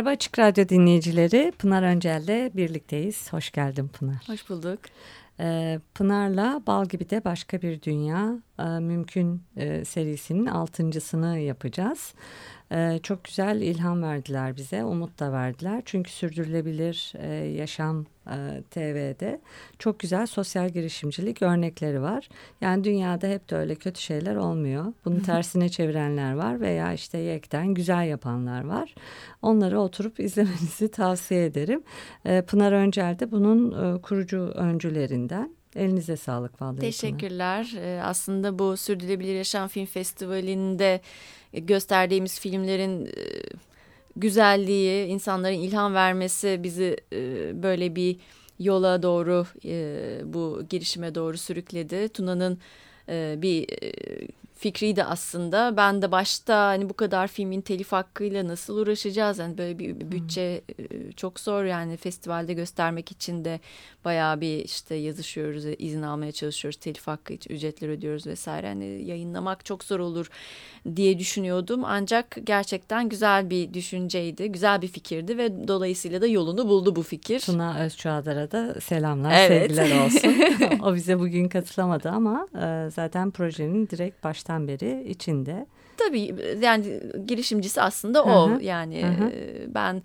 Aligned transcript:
Merhaba 0.00 0.14
Açık 0.14 0.38
Radyo 0.38 0.68
dinleyicileri. 0.68 1.52
Pınar 1.58 1.82
Öncel'le 1.82 2.50
birlikteyiz. 2.56 3.32
Hoş 3.32 3.50
geldin 3.50 3.88
Pınar. 3.88 4.22
Hoş 4.26 4.50
bulduk. 4.50 4.78
Ee, 5.40 5.80
Pınar'la 5.94 6.62
Bal 6.66 6.86
gibi 6.86 7.10
de 7.10 7.24
başka 7.24 7.62
bir 7.62 7.82
dünya 7.82 8.38
e, 8.58 8.62
mümkün 8.62 9.42
e, 9.56 9.84
serisinin 9.84 10.46
altıncısını 10.46 11.38
yapacağız. 11.38 12.14
E, 12.72 13.00
çok 13.02 13.24
güzel 13.24 13.60
ilham 13.60 14.02
verdiler 14.02 14.56
bize, 14.56 14.84
umut 14.84 15.20
da 15.20 15.32
verdiler. 15.32 15.82
Çünkü 15.84 16.10
sürdürülebilir 16.10 17.12
e, 17.18 17.34
yaşam 17.34 18.06
e, 18.26 18.62
TV'de 18.70 19.40
çok 19.78 19.98
güzel 19.98 20.26
sosyal 20.26 20.68
girişimcilik 20.68 21.42
örnekleri 21.42 22.02
var. 22.02 22.28
Yani 22.60 22.84
dünyada 22.84 23.26
hep 23.26 23.50
de 23.50 23.56
öyle 23.56 23.74
kötü 23.74 24.00
şeyler 24.00 24.36
olmuyor. 24.36 24.92
Bunu 25.04 25.22
tersine 25.22 25.68
çevirenler 25.68 26.32
var 26.32 26.60
veya 26.60 26.92
işte 26.92 27.18
yekten 27.18 27.74
güzel 27.74 28.08
yapanlar 28.08 28.64
var. 28.64 28.94
Onları 29.42 29.80
oturup 29.80 30.20
izlemenizi 30.20 30.90
tavsiye 30.90 31.44
ederim. 31.44 31.82
E, 32.24 32.42
Pınar 32.42 32.72
Öncel 32.72 33.18
de 33.18 33.30
bunun 33.30 33.94
e, 33.96 34.00
kurucu 34.00 34.38
öncülerinden. 34.38 35.60
Elinize 35.76 36.16
sağlık 36.16 36.62
vallahi. 36.62 36.80
Teşekkürler. 36.80 37.72
Ee, 37.76 38.00
aslında 38.04 38.58
bu 38.58 38.76
Sürdürülebilir 38.76 39.34
Yaşam 39.34 39.68
Film 39.68 39.86
Festivali'nde 39.86 41.00
gösterdiğimiz 41.52 42.40
filmlerin 42.40 43.06
e, 43.06 43.10
güzelliği, 44.16 45.06
insanların 45.06 45.54
ilham 45.54 45.94
vermesi 45.94 46.60
bizi 46.62 46.96
e, 47.12 47.62
böyle 47.62 47.96
bir 47.96 48.16
yola 48.58 49.02
doğru, 49.02 49.46
e, 49.64 50.20
bu 50.24 50.62
girişime 50.70 51.14
doğru 51.14 51.38
sürükledi. 51.38 52.08
Tuna'nın 52.08 52.58
bir 53.42 53.66
fikriydi 54.60 55.04
aslında. 55.04 55.76
Ben 55.76 56.02
de 56.02 56.12
başta 56.12 56.66
hani 56.66 56.88
bu 56.88 56.94
kadar 56.94 57.28
filmin 57.28 57.60
telif 57.60 57.92
hakkıyla 57.92 58.48
nasıl 58.48 58.76
uğraşacağız? 58.76 59.38
Yani 59.38 59.58
böyle 59.58 59.78
bir 59.78 60.10
bütçe 60.10 60.62
hmm. 60.76 61.10
çok 61.10 61.40
zor 61.40 61.64
yani 61.64 61.96
festivalde 61.96 62.54
göstermek 62.54 63.12
için 63.12 63.44
de 63.44 63.60
bayağı 64.04 64.40
bir 64.40 64.64
işte 64.64 64.94
yazışıyoruz, 64.94 65.64
izin 65.78 66.02
almaya 66.02 66.32
çalışıyoruz. 66.32 66.80
Telif 66.80 67.06
hakkı 67.06 67.32
için 67.32 67.54
ücretler 67.54 67.88
ödüyoruz 67.88 68.26
vesaire. 68.26 68.66
Hani 68.68 68.84
yayınlamak 68.84 69.64
çok 69.64 69.84
zor 69.84 70.00
olur 70.00 70.30
diye 70.96 71.18
düşünüyordum. 71.18 71.84
Ancak 71.84 72.36
gerçekten 72.44 73.08
güzel 73.08 73.50
bir 73.50 73.74
düşünceydi, 73.74 74.52
güzel 74.52 74.82
bir 74.82 74.88
fikirdi 74.88 75.38
ve 75.38 75.68
dolayısıyla 75.68 76.20
da 76.20 76.26
yolunu 76.26 76.68
buldu 76.68 76.96
bu 76.96 77.02
fikir. 77.02 77.40
Tuna 77.40 77.78
Özçağdar'a 77.78 78.50
da 78.50 78.80
selamlar, 78.80 79.32
evet. 79.32 79.62
sevgiler 79.62 80.04
olsun. 80.04 80.34
o 80.82 80.94
bize 80.94 81.18
bugün 81.18 81.48
katılamadı 81.48 82.10
ama 82.10 82.48
zaten 82.94 83.30
projenin 83.30 83.88
direkt 83.88 84.24
başta 84.24 84.49
baştan 84.50 84.68
beri 84.68 85.10
içinde. 85.10 85.66
Tabii 85.96 86.34
yani 86.62 87.00
girişimcisi 87.26 87.82
aslında 87.82 88.24
o. 88.24 88.50
Hı 88.50 88.54
hı. 88.54 88.62
Yani 88.62 89.02
hı 89.02 89.24
hı. 89.24 89.32
ben 89.74 90.02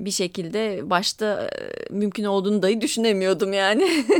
bir 0.00 0.10
şekilde 0.10 0.90
başta 0.90 1.50
mümkün 1.90 2.24
olduğunu 2.24 2.62
dahi 2.62 2.80
düşünemiyordum 2.80 3.52
yani. 3.52 4.04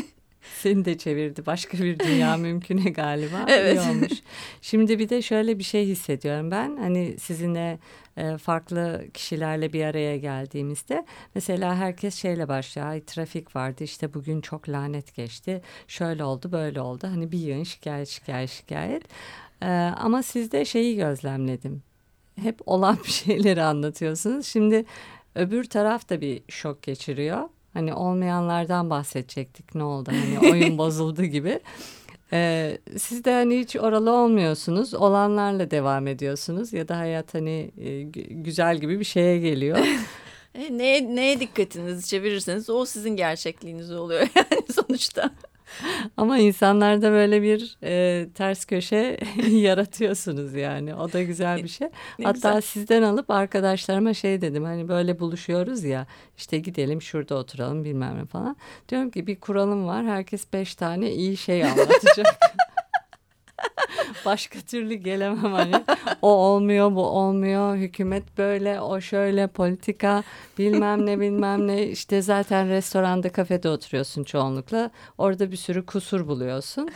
Seni 0.63 0.85
de 0.85 0.99
çevirdi 0.99 1.47
başka 1.47 1.79
bir 1.79 1.99
dünya 1.99 2.37
mümküne 2.47 2.91
galiba. 2.91 3.47
evet. 3.49 3.77
İyi 3.77 3.91
olmuş. 3.91 4.13
Şimdi 4.63 4.99
bir 4.99 5.09
de 5.09 5.23
şöyle 5.23 5.59
bir 5.59 5.65
şey 5.65 5.87
hissediyorum 5.87 6.51
ben. 6.51 6.77
Hani 6.77 7.19
sizinle 7.19 7.79
farklı 8.39 9.05
kişilerle 9.15 9.73
bir 9.73 9.85
araya 9.85 10.17
geldiğimizde 10.17 11.07
mesela 11.35 11.77
herkes 11.77 12.15
şeyle 12.15 12.49
başlıyor. 12.49 12.89
Ay 12.89 13.05
trafik 13.05 13.57
vardı 13.57 13.85
işte 13.85 14.15
bugün 14.15 14.41
çok 14.41 14.69
lanet 14.69 15.15
geçti. 15.15 15.63
Şöyle 15.89 16.25
oldu 16.25 16.53
böyle 16.53 16.81
oldu. 16.81 17.07
Hani 17.07 17.33
bir 17.33 17.39
yığın 17.39 17.63
şikayet 17.63 18.09
şikayet 18.09 18.51
şikayet. 18.51 19.03
Ee, 19.63 19.93
ama 19.97 20.23
sizde 20.23 20.65
şeyi 20.65 20.97
gözlemledim. 20.97 21.83
Hep 22.37 22.61
olan 22.67 22.99
bir 23.05 23.11
şeyleri 23.13 23.63
anlatıyorsunuz. 23.63 24.47
Şimdi 24.47 24.85
öbür 25.35 25.65
taraf 25.65 26.09
da 26.11 26.21
bir 26.21 26.43
şok 26.49 26.83
geçiriyor. 26.83 27.49
Hani 27.73 27.95
olmayanlardan 27.95 28.91
bahsedecektik 28.91 29.75
ne 29.75 29.83
oldu 29.83 30.11
hani 30.13 30.51
oyun 30.53 30.79
bozuldu 30.79 31.25
gibi. 31.25 31.61
Ee, 32.33 32.79
siz 32.99 33.25
de 33.25 33.33
hani 33.33 33.59
hiç 33.59 33.77
oralı 33.77 34.11
olmuyorsunuz. 34.13 34.95
Olanlarla 34.95 35.71
devam 35.71 36.07
ediyorsunuz 36.07 36.73
ya 36.73 36.89
da 36.89 36.99
hayat 36.99 37.35
hani 37.35 37.71
e, 37.81 38.03
güzel 38.31 38.79
gibi 38.79 39.01
bir 39.01 39.05
şeye 39.05 39.39
geliyor. 39.39 39.79
E, 40.55 40.79
neye, 40.79 41.17
neye 41.17 41.41
dikkatinizi 41.41 42.09
çevirirseniz 42.09 42.71
o 42.71 42.85
sizin 42.85 43.17
gerçekliğiniz 43.17 43.93
oluyor 43.93 44.21
yani 44.21 44.63
sonuçta. 44.73 45.31
Ama 46.17 46.39
insanlarda 46.39 47.11
böyle 47.11 47.43
bir 47.43 47.77
e, 47.83 48.29
ters 48.35 48.65
köşe 48.65 49.19
yaratıyorsunuz 49.51 50.55
yani. 50.55 50.95
O 50.95 51.13
da 51.13 51.23
güzel 51.23 51.63
bir 51.63 51.69
şey. 51.69 51.89
ne 52.19 52.25
Hatta 52.25 52.33
güzel. 52.35 52.61
sizden 52.61 53.03
alıp 53.03 53.31
arkadaşlarıma 53.31 54.15
şey 54.15 54.41
dedim. 54.41 54.65
Hani 54.65 54.89
böyle 54.89 55.21
buluşuyoruz 55.21 55.85
ya. 55.85 56.07
işte 56.37 56.59
gidelim 56.59 57.03
şurada 57.03 57.35
oturalım 57.35 57.85
bilmem 57.85 58.19
ne 58.19 58.25
falan. 58.25 58.57
Diyorum 58.89 59.11
ki 59.11 59.27
bir 59.27 59.41
kuralım 59.41 59.87
var. 59.87 60.05
Herkes 60.05 60.53
beş 60.53 60.75
tane 60.75 61.11
iyi 61.11 61.37
şey 61.37 61.65
anlatacak. 61.65 62.27
Başka 64.25 64.61
türlü 64.61 64.95
gelemem 64.95 65.53
hani. 65.53 65.75
O 66.23 66.29
olmuyor, 66.29 66.95
bu 66.95 67.07
olmuyor. 67.07 67.77
Hükümet 67.77 68.39
böyle, 68.39 68.81
o 68.81 69.01
şöyle, 69.01 69.47
politika 69.47 70.23
bilmem 70.59 71.07
ne 71.07 71.21
bilmem 71.21 71.67
ne. 71.67 71.87
İşte 71.87 72.23
zaten 72.23 72.69
restoranda, 72.69 73.29
kafede 73.33 73.69
oturuyorsun 73.69 74.25
çoğunlukla. 74.25 74.91
Orada 75.19 75.51
bir 75.51 75.57
sürü 75.57 75.87
kusur 75.87 76.27
buluyorsun. 76.27 76.91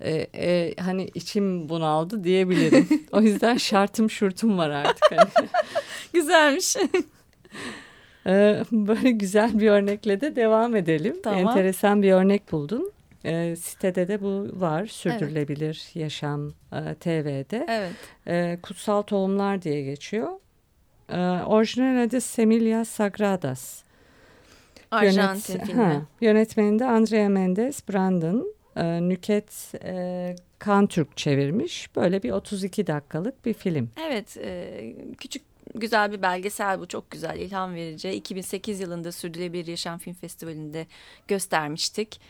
Ee, 0.00 0.26
e, 0.34 0.74
hani 0.80 1.10
içim 1.14 1.68
bunaldı 1.68 2.24
diyebilirim. 2.24 2.88
O 3.12 3.20
yüzden 3.20 3.56
şartım 3.56 4.10
şurtum 4.10 4.58
var 4.58 4.70
artık. 4.70 5.10
Hani. 5.10 5.48
Güzelmiş. 6.12 6.76
Ee, 8.26 8.64
böyle 8.72 9.10
güzel 9.10 9.60
bir 9.60 9.70
örnekle 9.70 10.20
de 10.20 10.36
devam 10.36 10.76
edelim. 10.76 11.16
Tamam. 11.24 11.38
Enteresan 11.40 12.02
bir 12.02 12.12
örnek 12.12 12.52
buldun. 12.52 12.92
E, 13.24 13.56
sitede 13.56 14.08
de 14.08 14.22
bu 14.22 14.60
var. 14.60 14.86
Sürdürülebilir 14.86 15.82
evet. 15.84 15.96
Yaşam 15.96 16.48
e, 16.72 16.94
TV'de. 16.94 17.66
Evet. 17.68 17.92
E, 18.26 18.58
Kutsal 18.62 19.02
Tohumlar 19.02 19.62
diye 19.62 19.82
geçiyor. 19.82 20.30
E, 21.08 21.18
orijinal 21.46 22.02
adı 22.02 22.20
Semilia 22.20 22.84
Sagradas. 22.84 23.82
Arjantin 24.90 25.52
Yönet, 25.52 25.66
filmi. 25.66 25.82
Ha, 25.82 26.02
yönetmeni 26.20 26.78
de 26.78 26.84
Andrea 26.84 27.28
Mendes 27.28 27.88
Brandon. 27.88 28.54
E, 28.76 29.08
Nüket 29.08 29.72
e, 29.84 30.36
Kan 30.58 30.86
Türk 30.86 31.16
çevirmiş. 31.16 31.96
Böyle 31.96 32.22
bir 32.22 32.30
32 32.30 32.86
dakikalık 32.86 33.44
bir 33.44 33.54
film. 33.54 33.90
Evet. 34.08 34.36
E, 34.36 34.94
küçük 35.18 35.42
güzel 35.74 36.12
bir 36.12 36.22
belgesel 36.22 36.80
bu 36.80 36.88
çok 36.88 37.10
güzel 37.10 37.38
ilham 37.38 37.74
verici 37.74 38.10
2008 38.10 38.80
yılında 38.80 39.12
Sürdürülebilir 39.12 39.66
Yaşam 39.66 39.98
Film 39.98 40.14
Festivali'nde 40.14 40.86
göstermiştik 41.28 42.20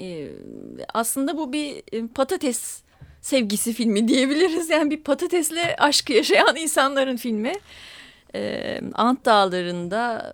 e, 0.00 0.30
aslında 0.94 1.36
bu 1.36 1.52
bir 1.52 1.82
e, 1.92 2.06
patates 2.06 2.82
sevgisi 3.20 3.72
filmi 3.72 4.08
diyebiliriz. 4.08 4.70
Yani 4.70 4.90
bir 4.90 5.02
patatesle 5.02 5.76
aşkı 5.78 6.12
yaşayan 6.12 6.56
insanların 6.56 7.16
filmi. 7.16 7.52
E, 8.34 8.80
Ant 8.94 9.24
Dağları'nda, 9.24 10.32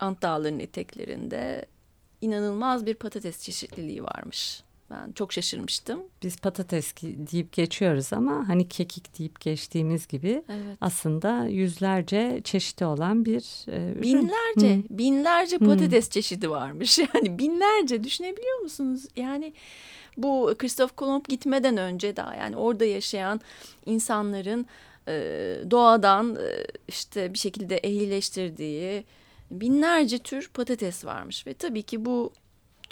Ant 0.00 0.22
Dağları'nın 0.22 0.58
eteklerinde 0.58 1.66
inanılmaz 2.20 2.86
bir 2.86 2.94
patates 2.94 3.42
çeşitliliği 3.42 4.04
varmış. 4.04 4.62
Ben 4.92 5.12
çok 5.12 5.32
şaşırmıştım. 5.32 6.02
Biz 6.22 6.36
patates 6.36 6.94
deyip 7.02 7.52
geçiyoruz 7.52 8.12
ama 8.12 8.48
hani 8.48 8.68
kekik 8.68 9.18
deyip 9.18 9.40
geçtiğimiz 9.40 10.08
gibi 10.08 10.42
evet. 10.48 10.76
aslında 10.80 11.46
yüzlerce 11.46 12.40
çeşidi 12.44 12.84
olan 12.84 13.24
bir 13.24 13.70
e, 13.72 13.92
ürün. 13.92 14.02
Binlerce, 14.02 14.76
Hı. 14.76 14.82
binlerce 14.90 15.58
patates 15.58 16.06
Hı. 16.06 16.10
çeşidi 16.10 16.50
varmış. 16.50 16.98
Yani 17.14 17.38
binlerce 17.38 18.04
düşünebiliyor 18.04 18.58
musunuz? 18.58 19.04
Yani 19.16 19.52
bu 20.16 20.54
Christoph 20.58 20.96
Kolomb 20.96 21.24
gitmeden 21.28 21.76
önce 21.76 22.16
daha 22.16 22.34
yani 22.34 22.56
orada 22.56 22.84
yaşayan 22.84 23.40
insanların 23.86 24.66
e, 25.08 25.12
doğadan 25.70 26.36
e, 26.36 26.66
işte 26.88 27.34
bir 27.34 27.38
şekilde 27.38 27.76
ehlileştirdiği 27.76 29.04
binlerce 29.50 30.18
tür 30.18 30.50
patates 30.54 31.04
varmış 31.04 31.46
ve 31.46 31.54
tabii 31.54 31.82
ki 31.82 32.04
bu 32.04 32.32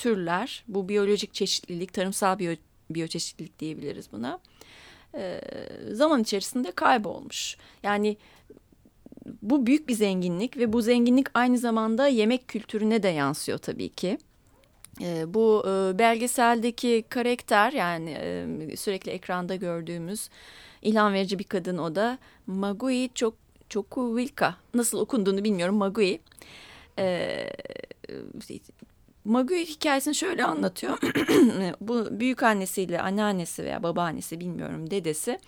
türler, 0.01 0.65
bu 0.69 0.89
biyolojik 0.89 1.35
çeşitlilik, 1.35 1.93
tarımsal 1.93 2.39
biyo, 2.39 2.55
biyoçeşitlilik 2.91 3.59
diyebiliriz 3.59 4.13
buna. 4.13 4.41
E, 5.15 5.41
zaman 5.93 6.23
içerisinde 6.23 6.71
kaybolmuş. 6.71 7.57
Yani 7.83 8.17
bu 9.43 9.67
büyük 9.67 9.89
bir 9.89 9.95
zenginlik 9.95 10.57
ve 10.57 10.73
bu 10.73 10.83
zenginlik 10.83 11.27
aynı 11.35 11.59
zamanda 11.59 12.07
yemek 12.07 12.49
kültürüne 12.49 13.03
de 13.03 13.09
yansıyor 13.09 13.59
tabii 13.59 13.89
ki. 13.89 14.19
E, 15.01 15.35
bu 15.35 15.65
e, 15.67 15.99
belgeseldeki 15.99 17.05
karakter 17.09 17.73
yani 17.73 18.11
e, 18.11 18.77
sürekli 18.77 19.11
ekranda 19.11 19.55
gördüğümüz 19.55 20.29
ilham 20.83 21.13
verici 21.13 21.39
bir 21.39 21.45
kadın 21.45 21.79
o 21.79 21.95
da 21.95 22.19
Magui 22.47 23.11
çok 23.15 23.35
Çokuvilka 23.71 24.57
nasıl 24.75 24.99
okunduğunu 24.99 25.45
bilmiyorum 25.45 25.77
Magui. 25.77 26.21
E, 26.99 27.53
Magui 29.25 29.67
hikayesini 29.67 30.15
şöyle 30.15 30.45
anlatıyor. 30.45 30.99
bu 31.81 32.21
büyük 32.21 32.43
annesiyle 32.43 33.01
anneannesi 33.01 33.65
veya 33.65 33.83
babaannesi 33.83 34.41
bilmiyorum 34.41 34.91
dedesi 34.91 35.39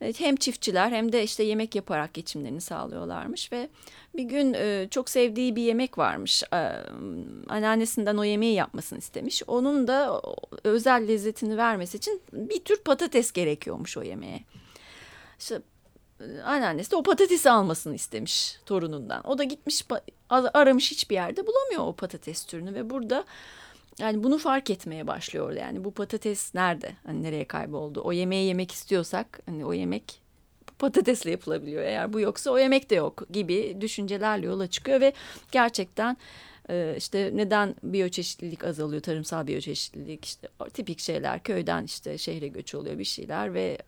hem 0.00 0.36
çiftçiler 0.36 0.90
hem 0.90 1.12
de 1.12 1.22
işte 1.22 1.42
yemek 1.42 1.74
yaparak 1.74 2.14
geçimlerini 2.14 2.60
sağlıyorlarmış 2.60 3.52
ve 3.52 3.68
bir 4.16 4.22
gün 4.22 4.54
e, 4.54 4.88
çok 4.90 5.10
sevdiği 5.10 5.56
bir 5.56 5.62
yemek 5.62 5.98
varmış. 5.98 6.42
E, 6.42 6.56
anneannesinden 7.48 8.16
o 8.16 8.24
yemeği 8.24 8.54
yapmasını 8.54 8.98
istemiş. 8.98 9.42
Onun 9.46 9.88
da 9.88 10.22
özel 10.64 11.08
lezzetini 11.08 11.56
vermesi 11.56 11.96
için 11.96 12.22
bir 12.32 12.64
tür 12.64 12.76
patates 12.76 13.32
gerekiyormuş 13.32 13.96
o 13.96 14.02
yemeğe. 14.02 14.40
İşte 15.38 15.54
e, 15.54 15.60
anneannesi 16.44 16.90
de 16.90 16.96
o 16.96 17.02
patatesi 17.02 17.50
almasını 17.50 17.94
istemiş 17.94 18.58
torunundan. 18.66 19.26
O 19.26 19.38
da 19.38 19.44
gitmiş 19.44 19.84
aramış 20.30 20.90
hiçbir 20.90 21.14
yerde 21.14 21.46
bulamıyor 21.46 21.86
o 21.86 21.92
patates 21.92 22.44
türünü 22.44 22.74
ve 22.74 22.90
burada 22.90 23.24
yani 23.98 24.22
bunu 24.22 24.38
fark 24.38 24.70
etmeye 24.70 25.06
başlıyor 25.06 25.52
yani 25.52 25.84
bu 25.84 25.90
patates 25.90 26.54
nerede? 26.54 26.92
Hani 27.06 27.22
nereye 27.22 27.44
kayboldu? 27.44 28.02
O 28.04 28.12
yemeği 28.12 28.48
yemek 28.48 28.72
istiyorsak 28.72 29.40
hani 29.46 29.66
o 29.66 29.72
yemek 29.72 30.20
patatesle 30.78 31.30
yapılabiliyor. 31.30 31.82
Eğer 31.82 32.12
bu 32.12 32.20
yoksa 32.20 32.50
o 32.50 32.58
yemek 32.58 32.90
de 32.90 32.94
yok 32.94 33.22
gibi 33.30 33.76
düşüncelerle 33.80 34.46
yola 34.46 34.66
çıkıyor 34.66 35.00
ve 35.00 35.12
gerçekten 35.52 36.16
e, 36.70 36.94
işte 36.96 37.30
neden 37.34 37.74
biyoçeşitlilik 37.82 38.64
azalıyor, 38.64 39.02
tarımsal 39.02 39.46
biyoçeşitlilik 39.46 40.24
işte 40.24 40.48
tipik 40.74 41.00
şeyler 41.00 41.42
köyden 41.42 41.84
işte 41.84 42.18
şehre 42.18 42.48
göç 42.48 42.74
oluyor 42.74 42.98
bir 42.98 43.04
şeyler 43.04 43.54
ve 43.54 43.78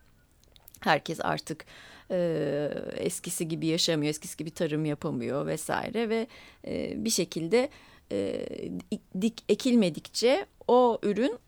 herkes 0.81 1.19
artık 1.21 1.65
e, 2.11 2.69
eskisi 2.97 3.47
gibi 3.47 3.67
yaşamıyor, 3.67 4.09
eskisi 4.09 4.37
gibi 4.37 4.51
tarım 4.51 4.85
yapamıyor 4.85 5.45
vesaire 5.45 6.09
ve 6.09 6.27
e, 6.67 7.05
bir 7.05 7.09
şekilde 7.09 7.69
e, 8.11 8.45
dik 9.21 9.43
ekilmedikçe 9.49 10.45
o 10.67 10.99
ürün 11.03 11.39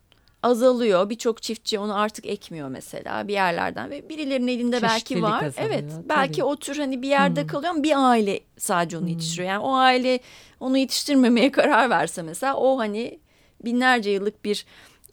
azalıyor. 0.43 1.09
Birçok 1.09 1.41
çiftçi 1.41 1.79
onu 1.79 1.99
artık 1.99 2.25
ekmiyor 2.25 2.69
mesela 2.69 3.27
bir 3.27 3.33
yerlerden 3.33 3.89
ve 3.89 4.09
birilerinin 4.09 4.47
elinde 4.47 4.81
belki 4.81 5.21
var. 5.21 5.43
Azalıyor, 5.43 5.53
evet, 5.57 5.91
tabii. 5.91 6.09
belki 6.09 6.43
o 6.43 6.55
tür 6.55 6.77
hani 6.77 7.01
bir 7.01 7.09
yerde 7.09 7.41
hmm. 7.41 7.47
kalıyor 7.47 7.71
ama 7.71 7.83
bir 7.83 8.09
aile 8.09 8.39
sadece 8.57 8.97
onu 8.97 9.03
hmm. 9.03 9.11
yetiştiriyor. 9.11 9.49
Yani 9.49 9.63
o 9.63 9.73
aile 9.73 10.19
onu 10.59 10.77
yetiştirmemeye 10.77 11.51
karar 11.51 11.89
verse 11.89 12.21
mesela 12.21 12.55
o 12.55 12.77
hani 12.77 13.19
binlerce 13.65 14.09
yıllık 14.09 14.45
bir 14.45 14.65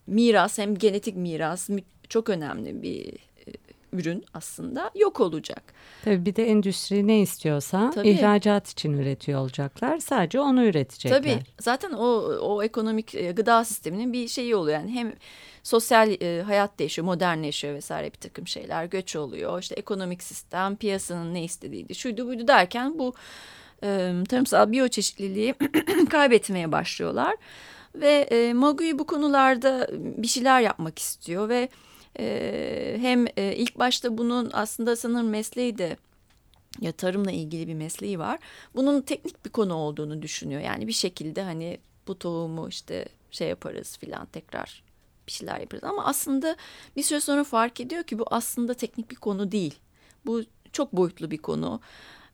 miras 0.06 0.58
hem 0.58 0.78
genetik 0.78 1.16
miras 1.16 1.70
çok 2.08 2.28
önemli 2.28 2.82
bir 2.82 3.14
ürün 3.92 4.24
aslında 4.34 4.90
yok 4.94 5.20
olacak. 5.20 5.62
Tabii 6.04 6.26
bir 6.26 6.36
de 6.36 6.48
endüstri 6.48 7.06
ne 7.06 7.20
istiyorsa 7.20 7.90
Tabii. 7.90 8.08
ihracat 8.08 8.68
için 8.68 8.92
üretiyor 8.92 9.40
olacaklar. 9.40 9.98
Sadece 9.98 10.40
onu 10.40 10.64
üretecekler. 10.64 11.18
Tabii 11.18 11.38
zaten 11.60 11.92
o, 11.92 12.06
o 12.40 12.62
ekonomik 12.62 13.14
e, 13.14 13.32
gıda 13.32 13.64
sisteminin 13.64 14.12
bir 14.12 14.28
şeyi 14.28 14.56
oluyor. 14.56 14.78
Yani 14.78 14.90
hem 14.90 15.12
sosyal 15.62 16.22
e, 16.22 16.42
hayat 16.42 16.78
değişiyor, 16.78 17.06
modernleşiyor 17.06 17.74
vesaire 17.74 18.06
bir 18.12 18.18
takım 18.18 18.46
şeyler. 18.46 18.84
Göç 18.84 19.16
oluyor. 19.16 19.62
İşte 19.62 19.74
ekonomik 19.74 20.22
sistem, 20.22 20.76
piyasanın 20.76 21.34
ne 21.34 21.44
istediğiydi, 21.44 21.94
şuydu 21.94 22.26
buydu 22.26 22.48
derken 22.48 22.98
bu 22.98 23.14
e, 23.82 24.12
tarımsal 24.28 24.72
biyoçeşitliliği 24.72 25.54
kaybetmeye 26.10 26.72
başlıyorlar. 26.72 27.36
Ve 27.94 28.28
e, 28.30 28.52
Magui 28.52 28.98
bu 28.98 29.06
konularda 29.06 29.88
bir 29.92 30.28
şeyler 30.28 30.60
yapmak 30.60 30.98
istiyor 30.98 31.48
ve 31.48 31.68
e, 32.18 32.96
hem 33.00 33.26
e, 33.36 33.56
ilk 33.56 33.78
başta 33.78 34.18
bunun 34.18 34.50
aslında 34.52 34.96
sanırım 34.96 35.28
mesleği 35.28 35.78
de 35.78 35.96
ya 36.80 36.92
tarımla 36.92 37.30
ilgili 37.30 37.68
bir 37.68 37.74
mesleği 37.74 38.18
var. 38.18 38.38
Bunun 38.74 39.00
teknik 39.00 39.44
bir 39.44 39.50
konu 39.50 39.74
olduğunu 39.74 40.22
düşünüyor. 40.22 40.60
Yani 40.60 40.86
bir 40.86 40.92
şekilde 40.92 41.42
hani 41.42 41.78
bu 42.06 42.18
tohumu 42.18 42.68
işte 42.68 43.08
şey 43.30 43.48
yaparız 43.48 43.98
filan 43.98 44.26
tekrar 44.26 44.82
bir 45.26 45.32
şeyler 45.32 45.60
yaparız. 45.60 45.84
Ama 45.84 46.04
aslında 46.04 46.56
bir 46.96 47.02
süre 47.02 47.20
sonra 47.20 47.44
fark 47.44 47.80
ediyor 47.80 48.02
ki 48.02 48.18
bu 48.18 48.24
aslında 48.30 48.74
teknik 48.74 49.10
bir 49.10 49.16
konu 49.16 49.52
değil. 49.52 49.74
Bu 50.26 50.42
çok 50.72 50.92
boyutlu 50.92 51.30
bir 51.30 51.38
konu. 51.38 51.80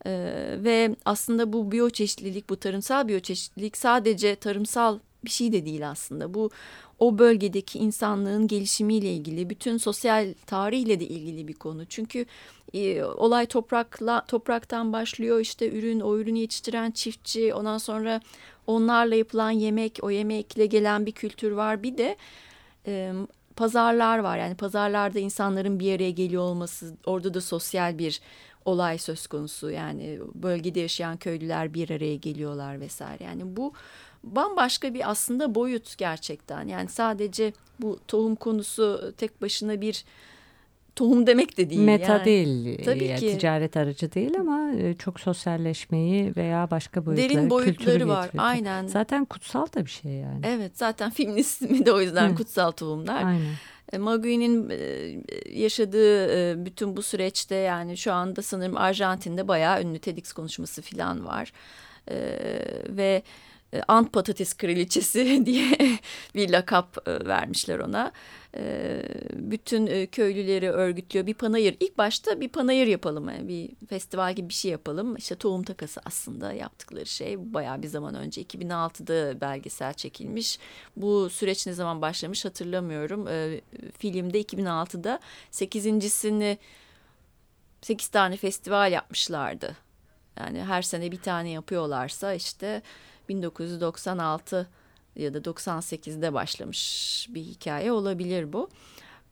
Ee, 0.07 0.57
ve 0.59 0.97
aslında 1.05 1.53
bu 1.53 1.73
biyoçeşitlilik, 1.73 2.51
bu 2.51 2.57
tarımsal 2.57 3.09
biyoçeşitlilik 3.09 3.77
sadece 3.77 4.37
tarımsal 4.37 4.99
bir 5.25 5.31
şey 5.31 5.53
de 5.53 5.67
değil 5.67 5.91
aslında. 5.91 6.35
Bu 6.35 6.51
o 6.99 7.19
bölgedeki 7.19 7.79
insanlığın 7.79 8.49
gelişimiyle 8.49 9.13
ilgili, 9.13 9.51
bütün 9.51 9.77
sosyal 9.77 10.35
tarihle 10.47 11.01
de 11.01 11.07
ilgili 11.07 11.49
bir 11.49 11.55
konu. 11.55 11.85
Çünkü 11.85 12.27
e, 12.75 13.03
olay 13.05 13.47
toprakla 13.47 14.25
topraktan 14.27 14.93
başlıyor. 14.93 15.41
İşte 15.41 15.71
ürün, 15.71 16.01
o 16.01 16.19
ürünü 16.19 16.39
yetiştiren 16.39 16.91
çiftçi, 16.91 17.55
ondan 17.55 17.79
sonra 17.79 18.21
onlarla 18.67 19.15
yapılan 19.15 19.51
yemek, 19.51 19.99
o 20.03 20.11
yemekle 20.11 20.67
gelen 20.67 21.07
bir 21.07 21.13
kültür 21.13 21.51
var. 21.51 21.83
Bir 21.83 21.99
de 21.99 22.17
e, 22.87 23.13
pazarlar 23.57 24.19
var. 24.19 24.39
Yani 24.39 24.55
pazarlarda 24.55 25.19
insanların 25.19 25.81
bir 25.81 25.97
araya 25.97 26.11
geliyor 26.11 26.43
olması, 26.43 26.97
orada 27.07 27.35
da 27.35 27.41
sosyal 27.41 27.99
bir 27.99 28.21
olay 28.65 28.99
söz 28.99 29.27
konusu. 29.27 29.71
Yani 29.71 30.19
bölgede 30.35 30.81
yaşayan 30.81 31.17
köylüler 31.17 31.75
bir 31.75 31.91
araya 31.91 32.17
geliyorlar 32.17 32.81
vesaire. 32.81 33.25
Yani 33.25 33.57
bu 33.57 33.73
bambaşka 34.27 34.95
bir 34.95 35.11
aslında 35.11 35.55
boyut 35.55 35.99
gerçekten. 35.99 36.69
Yani 36.69 36.89
sadece 36.89 37.53
bu 37.81 37.99
tohum 38.09 38.35
konusu 38.35 39.15
tek 39.17 39.43
başına 39.43 39.81
bir 39.81 40.05
tohum 40.97 41.27
demek 41.27 41.59
de 41.59 41.71
değil. 41.71 41.81
Meta 41.81 42.13
yani. 42.13 42.25
değil. 42.25 42.85
Tabii 42.85 43.05
yani 43.05 43.21
ki. 43.21 43.39
Ticaret 43.39 43.77
aracı 43.77 44.13
değil 44.13 44.41
ama 44.41 44.73
e, 44.73 44.95
çok 44.95 45.21
sosyalleşmeyi 45.21 46.37
veya 46.37 46.71
başka 46.71 47.07
boyutları, 47.07 47.31
Derin 47.31 47.51
boyutları 47.51 48.09
var. 48.09 48.25
Getiriyor. 48.25 48.45
Aynen. 48.45 48.87
Zaten 48.87 49.25
kutsal 49.25 49.67
da 49.77 49.85
bir 49.85 49.91
şey 49.91 50.13
yani. 50.13 50.41
Evet 50.45 50.79
zaten 50.79 51.11
filmin 51.11 51.37
ismi 51.37 51.87
de 51.87 51.93
o 51.93 52.01
yüzden 52.01 52.31
Hı. 52.31 52.35
kutsal 52.35 52.71
tohumlar. 52.71 53.25
Aynen. 53.25 53.53
E, 53.93 53.99
Magui'nin 53.99 54.71
e, 54.71 54.77
yaşadığı 55.61 56.65
bütün 56.67 56.97
bu 56.97 57.03
süreçte 57.03 57.55
yani 57.55 57.97
şu 57.97 58.13
anda 58.13 58.43
sanırım 58.43 58.77
Arjantin'de 58.77 59.49
bayağı 59.49 59.83
ünlü 59.83 59.99
TEDx 59.99 60.33
konuşması 60.33 60.83
falan 60.83 61.27
var. 61.27 61.53
Ve 62.89 63.03
e, 63.13 63.23
ant 63.89 64.13
patates 64.13 64.55
kraliçesi 64.55 65.43
diye 65.47 65.99
bir 66.35 66.51
lakap 66.51 67.09
e, 67.09 67.27
vermişler 67.27 67.79
ona. 67.79 68.13
E, 68.57 69.03
bütün 69.33 70.07
köylüleri 70.07 70.71
örgütlüyor. 70.71 71.27
Bir 71.27 71.35
panayır. 71.35 71.77
İlk 71.81 71.99
başta 71.99 72.41
bir 72.41 72.49
panayır 72.49 72.87
yapalım. 72.87 73.49
Bir 73.49 73.87
festival 73.89 74.35
gibi 74.35 74.49
bir 74.49 74.55
şey 74.55 74.71
yapalım. 74.71 75.17
İşte 75.17 75.35
tohum 75.35 75.63
takası 75.63 76.01
aslında 76.05 76.53
yaptıkları 76.53 77.07
şey. 77.07 77.55
Bayağı 77.55 77.83
bir 77.83 77.89
zaman 77.89 78.15
önce 78.15 78.43
2006'da 78.43 79.41
belgesel 79.41 79.95
çekilmiş. 79.95 80.59
Bu 80.97 81.31
süreç 81.31 81.67
ne 81.67 81.73
zaman 81.73 82.03
başlamış 82.03 82.45
hatırlamıyorum. 82.45 83.27
Filmde 83.99 84.43
2006'da 84.43 85.21
sekizincisini 85.51 86.59
sekiz 87.83 88.09
tane 88.09 88.37
festival 88.37 88.93
yapmışlardı. 88.93 89.77
Yani 90.41 90.65
her 90.65 90.83
sene 90.83 91.13
bir 91.13 91.21
tane 91.21 91.51
yapıyorlarsa 91.51 92.35
işte 92.35 92.83
1996 93.29 94.69
ya 95.17 95.35
da 95.35 95.39
98'de 95.39 96.35
başlamış 96.35 97.27
bir 97.31 97.41
hikaye 97.41 97.93
olabilir 97.93 98.53
bu. 98.53 98.69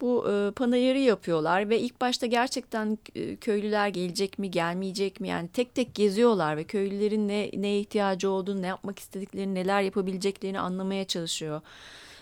Bu 0.01 0.31
e, 0.31 0.51
panayırı 0.51 0.99
yapıyorlar 0.99 1.69
ve 1.69 1.81
ilk 1.81 2.01
başta 2.01 2.27
gerçekten 2.27 2.99
e, 3.15 3.37
köylüler 3.37 3.89
gelecek 3.89 4.39
mi 4.39 4.51
gelmeyecek 4.51 5.21
mi 5.21 5.29
yani 5.29 5.49
tek 5.49 5.75
tek 5.75 5.95
geziyorlar 5.95 6.57
ve 6.57 6.65
köylülerin 6.65 7.29
ne 7.29 7.51
ne 7.57 7.79
ihtiyacı 7.79 8.31
olduğunu 8.31 8.63
ne 8.63 8.67
yapmak 8.67 8.99
istediklerini 8.99 9.55
neler 9.55 9.83
yapabileceklerini 9.83 10.61
anlamaya 10.61 11.05
çalışıyor. 11.05 11.61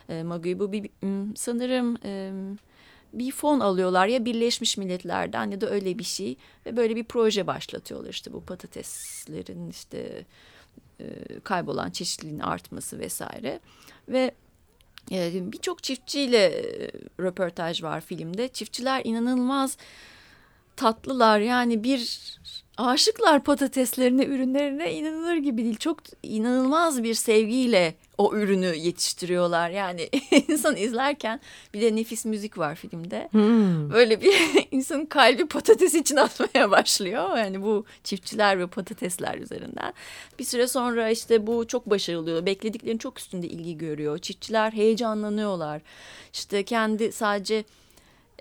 E, 0.09 0.23
Magui 0.23 0.59
bu 0.59 0.73
bir 0.73 0.91
sanırım 1.37 1.97
e, 2.05 2.33
bir 3.13 3.33
fon 3.33 3.61
alıyorlar 3.61 4.07
ya 4.07 4.25
Birleşmiş 4.25 4.77
Milletler'den 4.77 5.51
ya 5.51 5.61
da 5.61 5.71
öyle 5.71 5.99
bir 5.99 6.05
şey 6.05 6.37
ve 6.67 6.77
böyle 6.77 6.97
bir 6.97 7.05
proje 7.05 7.47
başlatıyorlar 7.47 8.11
işte 8.11 8.33
bu 8.33 8.45
patateslerin 8.45 9.71
işte 9.71 10.25
kaybolan 11.45 11.91
çeşitliliğin 11.91 12.39
artması 12.41 12.99
vesaire 12.99 13.61
ve 14.09 14.35
e, 15.13 15.53
birçok 15.53 15.83
çiftçiyle 15.83 16.45
e, 16.45 16.91
röportaj 17.21 17.83
var 17.83 18.01
filmde. 18.01 18.49
Çiftçiler 18.49 19.03
inanılmaz 19.05 19.77
tatlılar 20.77 21.39
yani 21.39 21.85
bir 21.85 22.33
aşıklar 22.77 23.45
patateslerine, 23.45 24.25
ürünlerine 24.25 24.95
inanılır 24.95 25.37
gibi 25.37 25.65
değil. 25.65 25.77
Çok 25.77 25.99
inanılmaz 26.23 27.03
bir 27.03 27.15
sevgiyle 27.15 27.95
o 28.19 28.37
ürünü 28.37 28.77
yetiştiriyorlar. 28.77 29.71
Yani 29.71 30.09
insan 30.49 30.77
izlerken 30.77 31.41
bir 31.75 31.81
de 31.81 31.97
nefis 31.97 32.25
müzik 32.25 32.59
var 32.59 32.75
filmde. 32.75 33.29
Hmm. 33.33 33.91
Böyle 33.91 34.21
bir 34.21 34.35
insanın 34.71 35.07
kalbi 35.07 35.47
patates 35.47 35.95
için 35.95 36.17
atmaya 36.17 36.71
başlıyor. 36.71 37.37
Yani 37.37 37.63
bu 37.63 37.85
çiftçiler 38.05 38.59
ve 38.59 38.67
patatesler 38.67 39.39
üzerinden. 39.39 39.93
Bir 40.39 40.45
süre 40.45 40.67
sonra 40.67 41.11
işte 41.11 41.47
bu 41.47 41.67
çok 41.67 41.91
başarılı 41.91 42.23
oluyor. 42.23 42.47
Beklediklerinin 42.47 42.99
çok 42.99 43.19
üstünde 43.19 43.47
ilgi 43.47 43.79
görüyor. 43.79 44.19
Çiftçiler 44.19 44.73
heyecanlanıyorlar. 44.73 45.83
İşte 46.33 46.65
kendi 46.65 47.13
sadece 47.13 47.65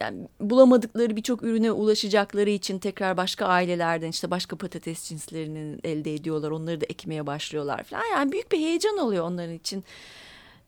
yani 0.01 0.27
bulamadıkları 0.39 1.15
birçok 1.15 1.43
ürüne 1.43 1.71
ulaşacakları 1.71 2.49
için 2.49 2.79
tekrar 2.79 3.17
başka 3.17 3.45
ailelerden 3.45 4.09
işte 4.09 4.31
başka 4.31 4.55
patates 4.55 5.03
cinslerini 5.09 5.79
elde 5.83 6.13
ediyorlar. 6.13 6.51
Onları 6.51 6.81
da 6.81 6.85
ekmeye 6.85 7.27
başlıyorlar 7.27 7.83
falan. 7.83 8.03
Yani 8.11 8.31
büyük 8.31 8.51
bir 8.51 8.57
heyecan 8.57 8.97
oluyor 8.97 9.25
onların 9.25 9.53
için. 9.53 9.83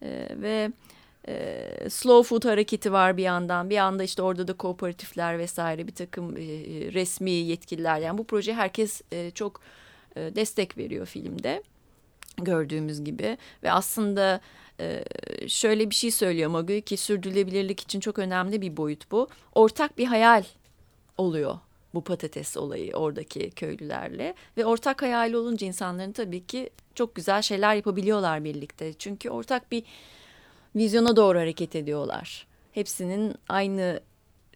Ee, 0.04 0.28
ve 0.42 0.72
e, 1.28 1.90
slow 1.90 2.30
food 2.30 2.46
hareketi 2.46 2.92
var 2.92 3.18
bir 3.18 3.24
yandan. 3.24 3.70
Bir 3.70 3.76
yanda 3.76 4.04
işte 4.04 4.22
orada 4.22 4.48
da 4.48 4.54
kooperatifler 4.54 5.40
vesaire 5.40 5.88
bir 5.88 5.96
takım 5.96 6.38
e, 6.38 6.42
resmi 6.94 7.32
yetkililer. 7.32 8.00
Yani 8.00 8.18
bu 8.18 8.24
proje 8.24 8.54
herkes 8.54 9.02
e, 9.12 9.32
çok 9.32 9.62
e, 10.16 10.36
destek 10.36 10.78
veriyor 10.78 11.06
filmde 11.06 11.64
gördüğümüz 12.38 13.04
gibi. 13.04 13.38
Ve 13.64 13.72
aslında 13.72 14.42
ee, 14.80 15.04
şöyle 15.48 15.90
bir 15.90 15.96
şey 15.96 16.12
söylüyor 16.12 16.50
Magui 16.50 16.82
ki 16.82 16.98
sürdürülebilirlik 16.98 17.80
için 17.80 18.00
çok 18.00 18.20
önemli 18.20 18.62
bir 18.62 18.78
boyut 18.78 19.12
bu. 19.12 19.28
Ortak 19.56 19.98
bir 19.98 20.06
hayal 20.06 20.44
oluyor 21.18 21.58
bu 21.94 22.04
patates 22.04 22.58
olayı 22.58 22.94
oradaki 22.94 23.52
köylülerle 23.52 24.36
ve 24.58 24.66
ortak 24.66 25.02
hayal 25.02 25.34
olunca 25.34 25.68
insanların 25.68 26.12
tabii 26.12 26.46
ki 26.46 26.70
çok 26.96 27.16
güzel 27.16 27.42
şeyler 27.42 27.76
yapabiliyorlar 27.76 28.44
birlikte. 28.44 28.94
Çünkü 28.94 29.30
ortak 29.30 29.72
bir 29.72 29.84
vizyona 30.76 31.16
doğru 31.16 31.40
hareket 31.40 31.76
ediyorlar. 31.76 32.48
Hepsinin 32.72 33.36
aynı 33.50 34.00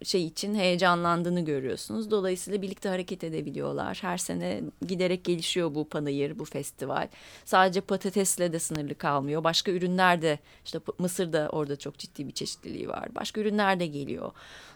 şey 0.04 0.26
için 0.26 0.56
heyecanlandığını 0.56 1.46
görüyorsunuz. 1.46 2.12
Dolayısıyla 2.12 2.62
birlikte 2.62 2.90
hareket 2.90 3.24
edebiliyorlar. 3.24 3.98
Her 4.02 4.18
sene 4.18 4.62
giderek 4.88 5.24
gelişiyor 5.24 5.76
bu 5.76 5.90
panayır, 5.90 6.40
bu 6.40 6.46
festival. 6.46 7.08
Sadece 7.46 7.82
patatesle 7.82 8.54
de 8.54 8.60
sınırlı 8.60 8.96
kalmıyor. 8.96 9.44
Başka 9.44 9.72
ürünler 9.72 10.22
de 10.22 10.40
işte 10.66 10.80
Mısır'da 11.00 11.50
orada 11.52 11.76
çok 11.76 11.98
ciddi 11.98 12.28
bir 12.28 12.34
çeşitliliği 12.34 12.90
var. 12.90 13.16
Başka 13.16 13.42
ürünler 13.42 13.80
de 13.80 13.88
geliyor. 13.88 14.32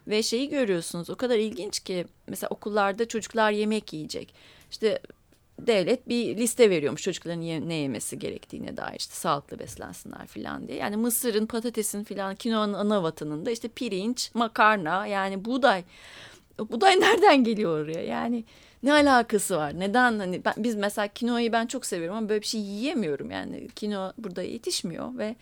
Ve 0.08 0.24
şeyi 0.24 0.50
görüyorsunuz 0.50 1.10
o 1.10 1.16
kadar 1.16 1.38
ilginç 1.38 1.80
ki 1.80 2.06
mesela 2.28 2.50
okullarda 2.50 3.08
çocuklar 3.08 3.52
yemek 3.52 3.94
yiyecek. 3.94 4.34
İşte 4.72 5.00
devlet 5.68 6.10
bir 6.10 6.38
liste 6.38 6.70
veriyormuş 6.70 7.02
çocukların 7.02 7.42
ye, 7.42 7.68
ne 7.68 7.74
yemesi 7.74 8.20
gerektiğine 8.20 8.78
dair 8.78 9.00
işte 9.00 9.14
sağlıklı 9.14 9.60
beslensinler 9.60 10.28
falan 10.28 10.68
diye. 10.68 10.78
Yani 10.78 10.98
mısırın, 10.98 11.46
patatesin 11.46 12.04
falan 12.04 12.36
kinoanın 12.36 12.74
ana 12.74 13.04
vatanında 13.04 13.52
işte 13.52 13.68
pirinç, 13.68 14.32
makarna 14.34 15.08
yani 15.08 15.46
buğday. 15.46 15.84
Buğday 16.60 16.96
nereden 17.00 17.44
geliyor 17.44 17.80
oraya? 17.80 18.04
Yani 18.04 18.44
ne 18.84 18.94
alakası 18.94 19.58
var? 19.58 19.80
Neden 19.80 20.20
hani 20.20 20.46
ben, 20.46 20.54
biz 20.58 20.76
mesela 20.76 21.08
kinoayı 21.08 21.52
ben 21.52 21.68
çok 21.68 21.86
seviyorum 21.86 22.18
ama 22.18 22.30
böyle 22.30 22.42
bir 22.42 22.48
şey 22.48 22.62
yiyemiyorum 22.62 23.32
yani. 23.32 23.68
Kino 23.76 24.14
burada 24.18 24.44
yetişmiyor 24.44 25.18
ve 25.18 25.36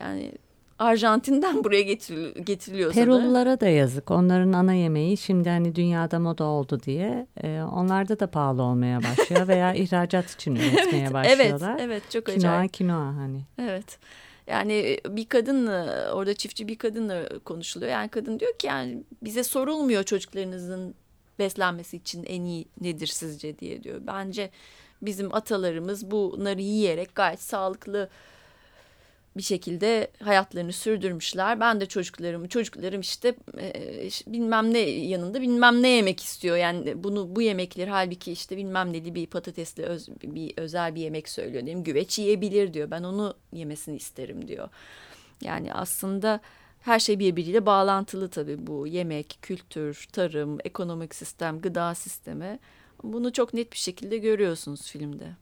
yani 0.00 0.32
Arjantin'den 0.78 1.64
buraya 1.64 1.82
getiril 1.82 2.44
getiriliyorsa 2.44 3.00
Perululara 3.00 3.60
da 3.60 3.68
yazık. 3.68 4.10
Onların 4.10 4.52
ana 4.52 4.74
yemeği 4.74 5.16
şimdi 5.16 5.48
hani 5.48 5.74
dünyada 5.74 6.18
moda 6.18 6.44
oldu 6.44 6.80
diye 6.82 7.26
e, 7.42 7.62
onlarda 7.62 8.20
da 8.20 8.26
pahalı 8.26 8.62
olmaya 8.62 9.00
başlıyor 9.02 9.48
veya 9.48 9.74
ihracat 9.82 10.30
için 10.30 10.56
üretmeye 10.56 11.02
evet, 11.02 11.12
başlıyorlar. 11.12 11.70
Evet, 11.70 11.80
evet 11.86 12.10
çok 12.10 12.26
kinoa, 12.26 12.36
acayip. 12.36 12.72
Kinoa 12.72 13.16
hani. 13.16 13.40
Evet. 13.58 13.98
Yani 14.46 14.72
e, 14.72 15.16
bir 15.16 15.24
kadınla 15.24 16.10
orada 16.14 16.34
çiftçi 16.34 16.68
bir 16.68 16.78
kadınla 16.78 17.38
konuşuluyor. 17.44 17.90
Yani 17.92 18.08
kadın 18.08 18.40
diyor 18.40 18.52
ki 18.58 18.66
yani 18.66 19.02
bize 19.22 19.44
sorulmuyor 19.44 20.02
çocuklarınızın 20.02 20.94
beslenmesi 21.38 21.96
için 21.96 22.24
en 22.24 22.42
iyi 22.42 22.66
nedir 22.80 23.06
sizce 23.06 23.58
diye 23.58 23.82
diyor. 23.82 24.00
Bence 24.06 24.50
bizim 25.02 25.34
atalarımız 25.34 26.10
bunları 26.10 26.60
yiyerek 26.60 27.14
gayet 27.14 27.42
sağlıklı 27.42 28.08
bir 29.36 29.42
şekilde 29.42 30.10
hayatlarını 30.22 30.72
sürdürmüşler. 30.72 31.60
Ben 31.60 31.80
de 31.80 31.86
çocuklarım, 31.86 32.48
çocuklarım 32.48 33.00
işte 33.00 33.34
e, 33.58 34.08
bilmem 34.26 34.74
ne 34.74 34.78
yanında 34.78 35.40
bilmem 35.40 35.82
ne 35.82 35.88
yemek 35.88 36.22
istiyor. 36.22 36.56
Yani 36.56 37.04
bunu 37.04 37.36
bu 37.36 37.42
yemekleri 37.42 37.90
halbuki 37.90 38.32
işte 38.32 38.56
bilmem 38.56 38.92
neli 38.92 39.14
bir 39.14 39.26
patatesli 39.26 39.82
öz, 39.82 40.08
bir 40.22 40.52
özel 40.56 40.94
bir 40.94 41.00
yemek 41.00 41.28
söylüyor. 41.28 41.66
Diyeyim, 41.66 41.84
güveç 41.84 42.18
yiyebilir 42.18 42.74
diyor. 42.74 42.90
Ben 42.90 43.02
onu 43.02 43.34
yemesini 43.52 43.96
isterim 43.96 44.48
diyor. 44.48 44.68
Yani 45.42 45.74
aslında 45.74 46.40
her 46.80 46.98
şey 46.98 47.18
birbiriyle 47.18 47.66
bağlantılı 47.66 48.28
tabii 48.28 48.66
bu 48.66 48.86
yemek, 48.86 49.38
kültür, 49.42 50.08
tarım, 50.12 50.58
ekonomik 50.64 51.14
sistem, 51.14 51.60
gıda 51.60 51.94
sistemi. 51.94 52.58
Bunu 53.02 53.32
çok 53.32 53.54
net 53.54 53.72
bir 53.72 53.78
şekilde 53.78 54.18
görüyorsunuz 54.18 54.90
filmde. 54.90 55.36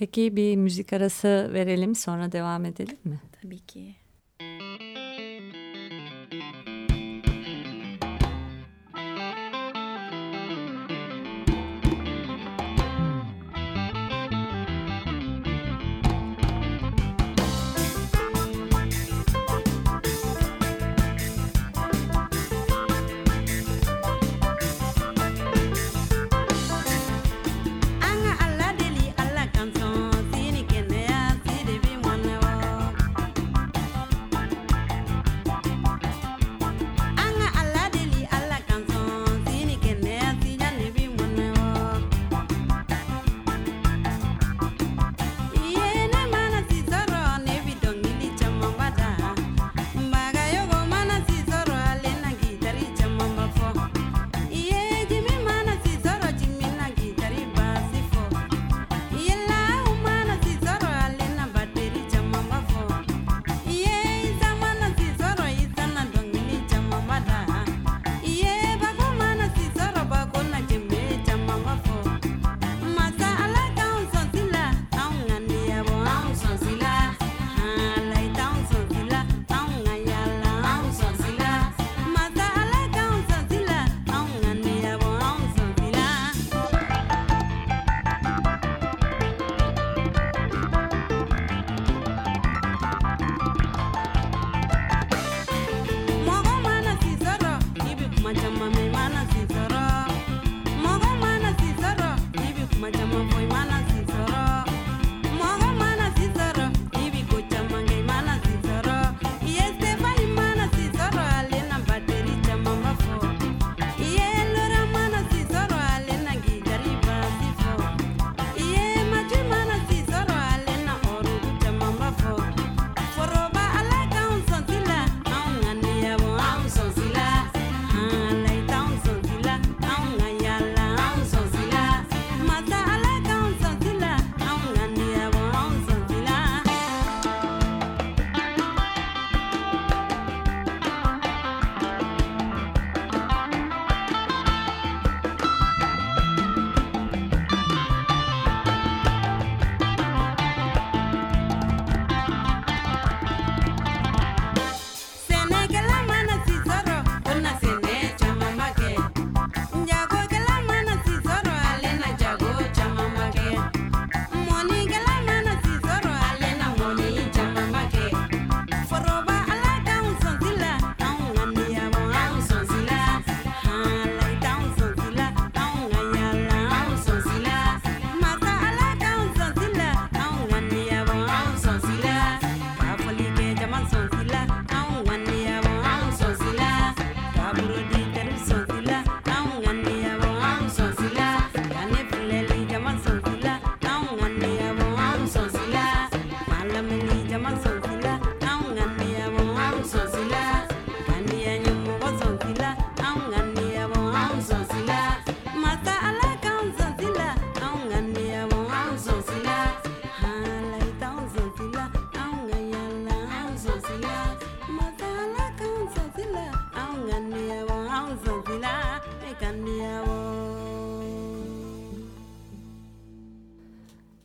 Peki 0.00 0.36
bir 0.36 0.56
müzik 0.56 0.92
arası 0.92 1.50
verelim 1.52 1.94
sonra 1.94 2.32
devam 2.32 2.64
edelim 2.64 2.98
mi? 3.04 3.20
Tabii 3.42 3.58
ki. 3.58 3.94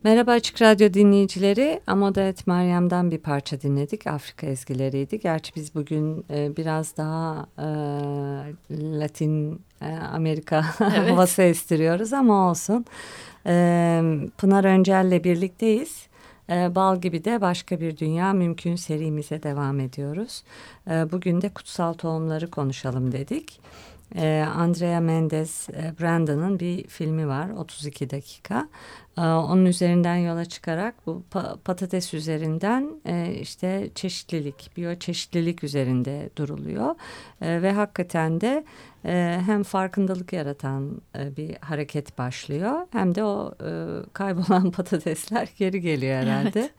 Merhaba 0.05 0.31
Açık 0.31 0.61
Radyo 0.61 0.93
dinleyicileri. 0.93 1.81
Amodet 1.87 2.47
Meryem'den 2.47 3.11
bir 3.11 3.17
parça 3.17 3.61
dinledik. 3.61 4.07
Afrika 4.07 4.47
ezgileriydi. 4.47 5.19
Gerçi 5.19 5.55
biz 5.55 5.75
bugün 5.75 6.25
e, 6.29 6.57
biraz 6.57 6.97
daha 6.97 7.47
e, 7.57 7.67
Latin 8.99 9.61
e, 9.81 9.85
Amerika 10.13 10.65
evet. 10.97 11.11
havası 11.11 11.41
estiriyoruz 11.41 12.13
ama 12.13 12.49
olsun. 12.49 12.85
E, 13.45 14.01
Pınar 14.37 14.63
Öncel'le 14.63 15.23
birlikteyiz. 15.23 16.07
E, 16.49 16.75
Bal 16.75 17.01
gibi 17.01 17.25
de 17.25 17.41
başka 17.41 17.79
bir 17.79 17.97
dünya 17.97 18.33
mümkün 18.33 18.75
serimize 18.75 19.43
devam 19.43 19.79
ediyoruz. 19.79 20.43
E, 20.89 21.11
bugün 21.11 21.41
de 21.41 21.49
kutsal 21.49 21.93
tohumları 21.93 22.51
konuşalım 22.51 23.11
dedik. 23.11 23.59
E, 24.15 24.45
Andrea 24.55 24.99
Mendes 24.99 25.69
e, 25.69 25.93
Brandon'ın 25.99 26.59
bir 26.59 26.87
filmi 26.87 27.27
var 27.27 27.49
32 27.49 28.09
dakika. 28.09 28.69
E, 29.17 29.21
onun 29.21 29.65
üzerinden 29.65 30.15
yola 30.15 30.45
çıkarak 30.45 30.95
bu 31.05 31.23
pa 31.31 31.55
patates 31.65 32.13
üzerinden 32.13 33.01
e, 33.05 33.33
işte 33.41 33.89
çeşitlilik, 33.95 34.71
biyoçeşitlilik 34.77 35.63
üzerinde 35.63 36.29
duruluyor. 36.37 36.95
E, 37.41 37.61
ve 37.61 37.71
hakikaten 37.71 38.41
de 38.41 38.65
e, 39.05 39.41
hem 39.45 39.63
farkındalık 39.63 40.33
yaratan 40.33 41.01
e, 41.17 41.37
bir 41.37 41.55
hareket 41.55 42.17
başlıyor 42.17 42.87
hem 42.91 43.15
de 43.15 43.23
o 43.23 43.53
e, 43.65 43.69
kaybolan 44.13 44.71
patatesler 44.77 45.49
geri 45.57 45.81
geliyor 45.81 46.15
herhalde. 46.15 46.59
Evet. 46.59 46.71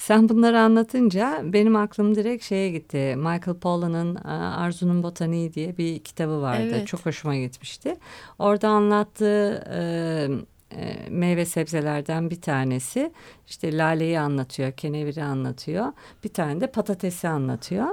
Sen 0.00 0.28
bunları 0.28 0.60
anlatınca 0.60 1.40
benim 1.44 1.76
aklım 1.76 2.14
direkt 2.14 2.44
şeye 2.44 2.70
gitti. 2.70 3.14
Michael 3.16 3.58
Pollan'ın 3.60 4.16
e, 4.16 4.28
Arzu'nun 4.30 5.02
Botaniği 5.02 5.54
diye 5.54 5.76
bir 5.76 5.98
kitabı 5.98 6.42
vardı. 6.42 6.68
Evet. 6.70 6.86
Çok 6.86 7.06
hoşuma 7.06 7.36
gitmişti. 7.36 7.96
Orada 8.38 8.68
anlattığı 8.68 9.64
e, 10.76 11.10
meyve 11.10 11.44
sebzelerden 11.44 12.30
bir 12.30 12.40
tanesi 12.40 13.12
işte 13.48 13.76
laleyi 13.78 14.20
anlatıyor, 14.20 14.72
keneviri 14.72 15.22
anlatıyor. 15.22 15.92
Bir 16.24 16.28
tane 16.28 16.60
de 16.60 16.66
patatesi 16.66 17.28
anlatıyor. 17.28 17.86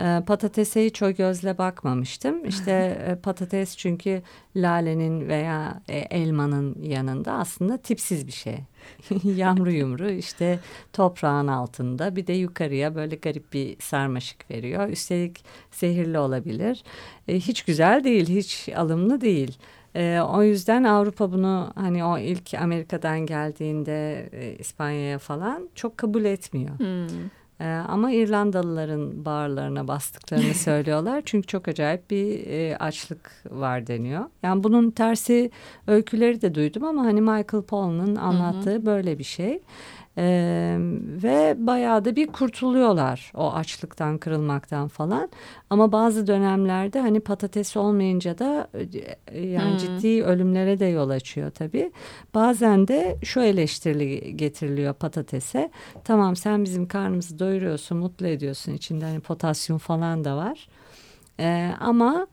E, 0.00 0.22
patatese 0.26 0.84
hiç 0.84 1.02
o 1.02 1.10
gözle 1.10 1.58
bakmamıştım. 1.58 2.44
İşte 2.44 3.02
e, 3.08 3.16
patates 3.22 3.76
çünkü 3.76 4.22
lalenin 4.56 5.28
veya 5.28 5.82
e, 5.88 5.98
elmanın 5.98 6.82
yanında 6.82 7.32
aslında 7.32 7.76
tipsiz 7.76 8.26
bir 8.26 8.32
şey. 8.32 8.58
Yamru 9.24 9.70
yumru 9.70 10.10
işte 10.10 10.60
toprağın 10.92 11.46
altında 11.46 12.16
bir 12.16 12.26
de 12.26 12.32
yukarıya 12.32 12.94
böyle 12.94 13.16
garip 13.16 13.52
bir 13.52 13.76
sarmaşık 13.80 14.50
veriyor. 14.50 14.88
Üstelik 14.88 15.44
zehirli 15.70 16.18
olabilir. 16.18 16.84
E, 17.28 17.36
hiç 17.36 17.62
güzel 17.62 18.04
değil, 18.04 18.28
hiç 18.28 18.68
alımlı 18.76 19.20
değil. 19.20 19.58
E, 19.96 20.20
o 20.20 20.42
yüzden 20.42 20.84
Avrupa 20.84 21.32
bunu 21.32 21.72
hani 21.74 22.04
o 22.04 22.18
ilk 22.18 22.54
Amerika'dan 22.54 23.20
geldiğinde 23.20 24.28
e, 24.32 24.56
İspanya'ya 24.58 25.18
falan 25.18 25.68
çok 25.74 25.98
kabul 25.98 26.24
etmiyor. 26.24 26.78
Hmm. 26.78 27.30
E, 27.60 27.64
ama 27.66 28.12
İrlandalıların 28.12 29.24
bağırlarına 29.24 29.88
bastıklarını 29.88 30.54
söylüyorlar. 30.54 31.22
Çünkü 31.24 31.46
çok 31.46 31.68
acayip 31.68 32.10
bir 32.10 32.46
e, 32.46 32.76
açlık 32.76 33.44
var 33.50 33.86
deniyor. 33.86 34.24
Yani 34.42 34.64
bunun 34.64 34.90
tersi 34.90 35.50
öyküleri 35.86 36.42
de 36.42 36.54
duydum 36.54 36.84
ama 36.84 37.04
hani 37.04 37.20
Michael 37.20 37.62
Pollan'ın 37.62 38.16
anlattığı 38.16 38.74
hı 38.74 38.86
böyle 38.86 39.18
bir 39.18 39.24
şey. 39.24 39.60
Ee, 40.20 40.76
ve 41.22 41.56
bayağı 41.58 42.04
da 42.04 42.16
bir 42.16 42.26
kurtuluyorlar 42.26 43.32
o 43.34 43.52
açlıktan 43.52 44.18
kırılmaktan 44.18 44.88
falan. 44.88 45.28
Ama 45.70 45.92
bazı 45.92 46.26
dönemlerde 46.26 47.00
hani 47.00 47.20
patates 47.20 47.76
olmayınca 47.76 48.38
da 48.38 48.68
e, 49.26 49.40
yani 49.40 49.70
hmm. 49.70 49.78
ciddi 49.78 50.24
ölümlere 50.24 50.78
de 50.78 50.84
yol 50.84 51.10
açıyor 51.10 51.50
tabii. 51.50 51.92
Bazen 52.34 52.88
de 52.88 53.16
şu 53.22 53.40
eleştiri 53.40 54.36
getiriliyor 54.36 54.94
patatese. 54.94 55.70
Tamam 56.04 56.36
sen 56.36 56.64
bizim 56.64 56.88
karnımızı 56.88 57.38
doyuruyorsun 57.38 57.98
mutlu 57.98 58.26
ediyorsun 58.26 58.72
içinde 58.72 59.04
hani 59.04 59.20
potasyum 59.20 59.78
falan 59.78 60.24
da 60.24 60.36
var. 60.36 60.68
Ee, 61.40 61.70
ama 61.80 62.26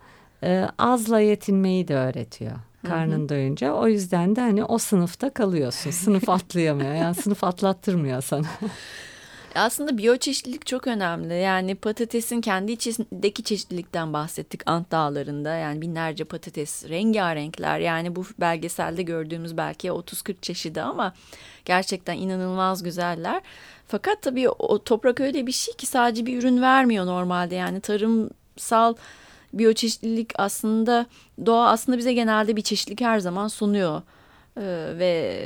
e, 0.43 0.67
azla 0.77 1.19
yetinmeyi 1.19 1.87
de 1.87 1.95
öğretiyor 1.95 2.55
karnın 2.85 3.19
Hı-hı. 3.19 3.29
doyunca. 3.29 3.73
O 3.73 3.87
yüzden 3.87 4.35
de 4.35 4.41
hani 4.41 4.63
o 4.63 4.77
sınıfta 4.77 5.29
kalıyorsun. 5.29 5.91
Sınıf 6.05 6.29
atlayamıyor. 6.29 6.93
Yani 6.93 7.15
sınıf 7.15 7.43
atlattırmıyor 7.43 8.21
sana. 8.21 8.47
Aslında 9.55 9.97
biyoçeşitlilik 9.97 10.65
çok 10.65 10.87
önemli. 10.87 11.33
Yani 11.33 11.75
patatesin 11.75 12.41
kendi 12.41 12.71
içindeki 12.71 13.43
çeşitlilikten 13.43 14.13
bahsettik 14.13 14.61
Ant 14.69 14.91
Dağları'nda. 14.91 15.55
Yani 15.55 15.81
binlerce 15.81 16.23
patates, 16.23 16.89
rengarenkler. 16.89 17.79
Yani 17.79 18.15
bu 18.15 18.25
belgeselde 18.39 19.03
gördüğümüz 19.03 19.57
belki 19.57 19.87
30-40 19.87 20.35
çeşidi 20.41 20.81
ama 20.81 21.13
gerçekten 21.65 22.17
inanılmaz 22.17 22.83
güzeller. 22.83 23.41
Fakat 23.87 24.21
tabii 24.21 24.49
o 24.49 24.83
toprak 24.83 25.19
öyle 25.19 25.47
bir 25.47 25.51
şey 25.51 25.73
ki 25.73 25.85
sadece 25.85 26.25
bir 26.25 26.39
ürün 26.39 26.61
vermiyor 26.61 27.05
normalde. 27.05 27.55
Yani 27.55 27.79
tarımsal 27.79 28.95
biyoçeşitlilik 29.55 30.31
aslında 30.35 31.05
doğa 31.45 31.69
aslında 31.69 31.97
bize 31.97 32.13
genelde 32.13 32.55
bir 32.55 32.61
çeşitlilik 32.61 33.01
her 33.01 33.19
zaman 33.19 33.47
sunuyor. 33.47 34.01
Ee, 34.57 34.89
ve 34.99 35.41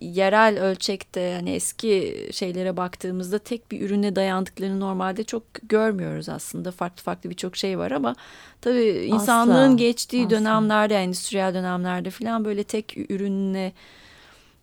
yerel 0.00 0.62
ölçekte 0.62 1.32
hani 1.34 1.50
eski 1.50 2.28
şeylere 2.32 2.76
baktığımızda 2.76 3.38
tek 3.38 3.70
bir 3.70 3.80
ürüne 3.80 4.16
dayandıklarını 4.16 4.80
normalde 4.80 5.24
çok 5.24 5.42
görmüyoruz 5.62 6.28
aslında. 6.28 6.70
Farklı 6.70 7.02
farklı 7.02 7.30
birçok 7.30 7.56
şey 7.56 7.78
var 7.78 7.90
ama 7.90 8.14
tabii 8.60 9.08
insanlığın 9.12 9.68
asla, 9.68 9.76
geçtiği 9.76 10.26
asla. 10.26 10.30
dönemlerde, 10.30 10.94
yani 10.94 11.04
endüstriyel 11.04 11.54
dönemlerde 11.54 12.10
falan 12.10 12.44
böyle 12.44 12.64
tek 12.64 13.10
ürünle 13.10 13.72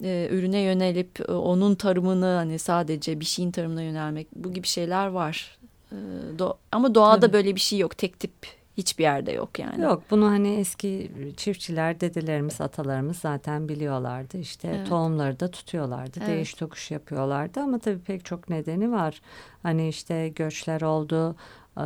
e, 0.04 0.28
ürüne 0.32 0.60
yönelip 0.60 1.30
e, 1.30 1.32
onun 1.32 1.76
tarımını 1.76 2.26
hani 2.26 2.60
sadece 2.60 3.20
bir 3.20 3.26
şeyin 3.26 3.52
tarımına 3.52 3.82
yönelmek 3.82 4.28
bu 4.36 4.54
gibi 4.54 4.68
şeyler 4.68 5.08
var. 5.08 5.58
Ee, 5.92 5.96
do 6.40 6.58
ama 6.72 6.96
doğada 6.96 7.20
Tabii. 7.20 7.34
böyle 7.34 7.56
bir 7.56 7.60
şey 7.60 7.80
yok. 7.80 7.98
Tek 7.98 8.20
tip 8.20 8.32
hiçbir 8.78 9.04
yerde 9.04 9.32
yok 9.32 9.60
yani. 9.60 9.82
Yok 9.82 10.04
bunu 10.12 10.26
hani 10.28 10.56
eski 10.56 11.12
çiftçiler, 11.38 12.00
dedelerimiz, 12.02 12.62
atalarımız 12.62 13.18
zaten 13.18 13.70
biliyorlardı. 13.70 14.38
İşte 14.38 14.68
evet. 14.68 14.90
tohumları 14.90 15.40
da 15.40 15.52
tutuyorlardı. 15.52 16.20
Evet. 16.20 16.28
Değiş 16.30 16.54
tokuş 16.54 16.92
yapıyorlardı 16.92 17.60
ama 17.60 17.80
tabii 17.80 18.00
pek 18.00 18.26
çok 18.26 18.50
nedeni 18.50 18.92
var. 18.92 19.22
Hani 19.64 19.88
işte 19.88 20.30
göçler 20.30 20.82
oldu, 20.82 21.36
e, 21.78 21.84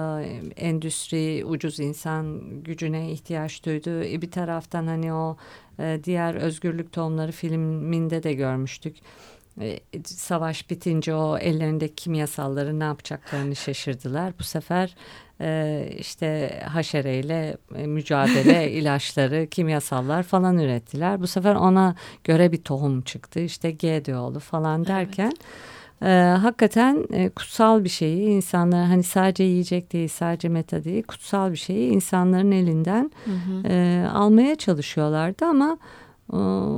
endüstri 0.55 1.45
ucuz 1.45 1.79
insan 1.79 2.41
gücüne 2.63 3.11
ihtiyaç 3.11 3.65
duydu. 3.65 4.03
E, 4.03 4.21
bir 4.21 4.31
taraftan 4.31 4.87
hani 4.87 5.13
o 5.13 5.37
e, 5.79 5.99
diğer 6.03 6.35
özgürlük 6.35 6.91
tohumları 6.91 7.31
filminde 7.31 8.23
de 8.23 8.33
görmüştük 8.33 8.95
savaş 10.05 10.69
bitince 10.69 11.15
o 11.15 11.37
ellerindeki 11.37 11.95
kimyasalları 11.95 12.79
ne 12.79 12.83
yapacaklarını 12.83 13.55
şaşırdılar. 13.55 14.33
Bu 14.39 14.43
sefer 14.43 14.95
e, 15.41 15.89
işte 15.97 16.59
haşereyle 16.67 17.57
e, 17.75 17.87
mücadele 17.87 18.71
ilaçları, 18.79 19.47
kimyasallar 19.47 20.23
falan 20.23 20.57
ürettiler. 20.57 21.21
Bu 21.21 21.27
sefer 21.27 21.55
ona 21.55 21.95
göre 22.23 22.51
bir 22.51 22.63
tohum 22.63 23.01
çıktı. 23.01 23.39
İşte 23.39 23.71
GDO'lu 23.71 24.39
falan 24.39 24.85
derken 24.85 25.33
evet. 26.01 26.11
e, 26.11 26.37
hakikaten 26.37 27.05
e, 27.13 27.29
kutsal 27.29 27.83
bir 27.83 27.89
şeyi 27.89 28.27
insanlar 28.27 28.85
hani 28.85 29.03
sadece 29.03 29.43
yiyecek 29.43 29.93
değil, 29.93 30.09
sadece 30.09 30.49
meta 30.49 30.83
değil, 30.83 31.03
kutsal 31.03 31.51
bir 31.51 31.57
şeyi 31.57 31.91
insanların 31.91 32.51
elinden 32.51 33.11
hı 33.25 33.31
hı. 33.31 33.67
E, 33.67 34.05
almaya 34.13 34.55
çalışıyorlardı 34.55 35.45
ama 35.45 35.77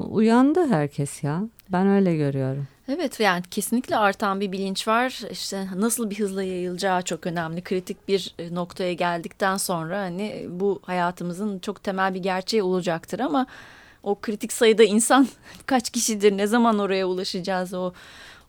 uyandı 0.09 0.67
herkes 0.67 1.23
ya. 1.23 1.43
Ben 1.69 1.87
öyle 1.87 2.15
görüyorum. 2.15 2.67
Evet 2.89 3.19
yani 3.19 3.43
kesinlikle 3.51 3.97
artan 3.97 4.41
bir 4.41 4.51
bilinç 4.51 4.87
var. 4.87 5.21
İşte 5.31 5.67
nasıl 5.75 6.09
bir 6.09 6.19
hızla 6.19 6.43
yayılacağı 6.43 7.01
çok 7.01 7.27
önemli. 7.27 7.61
Kritik 7.61 8.07
bir 8.07 8.35
e, 8.39 8.55
noktaya 8.55 8.93
geldikten 8.93 9.57
sonra 9.57 9.99
hani 9.99 10.45
bu 10.49 10.79
hayatımızın 10.83 11.59
çok 11.59 11.83
temel 11.83 12.13
bir 12.13 12.19
gerçeği 12.19 12.63
olacaktır 12.63 13.19
ama 13.19 13.45
o 14.03 14.19
kritik 14.19 14.53
sayıda 14.53 14.83
insan 14.83 15.27
kaç 15.65 15.89
kişidir? 15.89 16.37
Ne 16.37 16.47
zaman 16.47 16.79
oraya 16.79 17.07
ulaşacağız? 17.07 17.73
O 17.73 17.93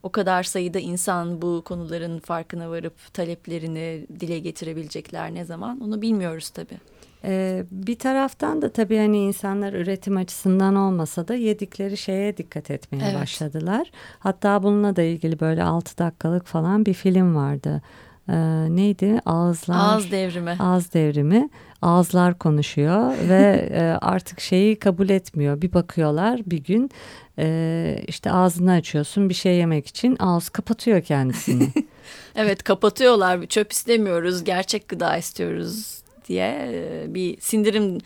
o 0.03 0.09
kadar 0.09 0.43
sayıda 0.43 0.79
insan 0.79 1.41
bu 1.41 1.61
konuların 1.65 2.19
farkına 2.19 2.69
varıp 2.69 3.13
taleplerini 3.13 4.05
dile 4.19 4.39
getirebilecekler 4.39 5.33
ne 5.33 5.45
zaman? 5.45 5.81
Onu 5.81 6.01
bilmiyoruz 6.01 6.49
tabii. 6.49 6.77
Ee, 7.23 7.65
bir 7.71 7.99
taraftan 7.99 8.61
da 8.61 8.69
tabii 8.69 8.97
hani 8.97 9.17
insanlar 9.17 9.73
üretim 9.73 10.17
açısından 10.17 10.75
olmasa 10.75 11.27
da 11.27 11.35
yedikleri 11.35 11.97
şeye 11.97 12.37
dikkat 12.37 12.71
etmeye 12.71 13.03
evet. 13.03 13.21
başladılar. 13.21 13.91
Hatta 14.19 14.63
bununla 14.63 14.95
da 14.95 15.01
ilgili 15.01 15.39
böyle 15.39 15.63
altı 15.63 15.97
dakikalık 15.97 16.45
falan 16.45 16.85
bir 16.85 16.93
film 16.93 17.35
vardı. 17.35 17.81
Ee, 18.29 18.35
neydi? 18.75 19.19
Ağızlar. 19.25 19.75
Ağız 19.75 20.11
devrimi. 20.11 20.57
Ağız 20.59 20.93
devrimi. 20.93 21.49
Ağızlar 21.81 22.37
konuşuyor 22.37 23.13
ve 23.29 23.69
e, 23.73 23.81
artık 23.81 24.39
şeyi 24.39 24.79
kabul 24.79 25.09
etmiyor. 25.09 25.61
Bir 25.61 25.73
bakıyorlar 25.73 26.41
bir 26.45 26.63
gün 26.63 26.91
e, 27.39 28.03
işte 28.07 28.31
ağzını 28.31 28.71
açıyorsun 28.71 29.29
bir 29.29 29.33
şey 29.33 29.55
yemek 29.55 29.87
için 29.87 30.17
ağız 30.19 30.49
kapatıyor 30.49 31.01
kendisini. 31.01 31.69
evet 32.35 32.63
kapatıyorlar. 32.63 33.45
Çöp 33.45 33.71
istemiyoruz. 33.71 34.43
Gerçek 34.43 34.87
gıda 34.87 35.17
istiyoruz 35.17 35.98
diye 36.29 37.05
bir 37.07 37.41
sindirim 37.41 37.97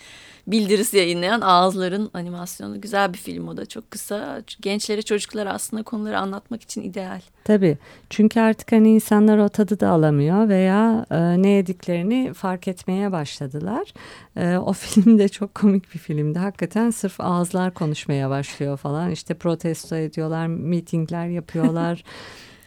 bildirisi 0.48 0.98
yayınlayan 0.98 1.42
Ağızlar'ın 1.42 2.10
animasyonu 2.14 2.82
güzel 2.82 3.14
bir 3.14 3.18
film 3.18 3.48
o 3.48 3.58
da 3.58 3.66
çok 3.66 3.92
kısa. 3.92 4.44
Gençlere 4.62 5.02
çocuklara 5.02 5.54
aslında 5.54 5.84
konuları 5.84 6.20
anlatmak 6.20 6.62
için 6.62 6.82
ideal. 6.82 7.22
Tabii 7.44 7.78
çünkü 8.10 8.40
artık 8.40 8.72
hani 8.72 8.94
insanlar 8.94 9.38
o 9.38 9.50
tadı 9.50 9.80
da 9.80 9.90
alamıyor 9.90 10.50
veya 10.50 11.06
e, 11.12 11.42
ne 11.42 11.50
yediklerini 11.50 12.34
fark 12.34 12.68
etmeye 12.68 13.12
başladılar. 13.12 13.94
E, 14.36 14.58
o 14.58 14.74
film 14.74 15.20
de 15.20 15.30
çok 15.30 15.56
komik 15.56 15.94
bir 15.94 16.00
filmdi. 16.00 16.40
Hakikaten 16.40 16.90
sırf 16.90 17.22
ağızlar 17.22 17.74
konuşmaya 17.74 18.30
başlıyor 18.30 18.78
falan. 18.78 19.12
İşte 19.12 19.34
protesto 19.34 19.96
ediyorlar, 19.96 20.48
mitingler 20.48 21.28
yapıyorlar. 21.28 22.04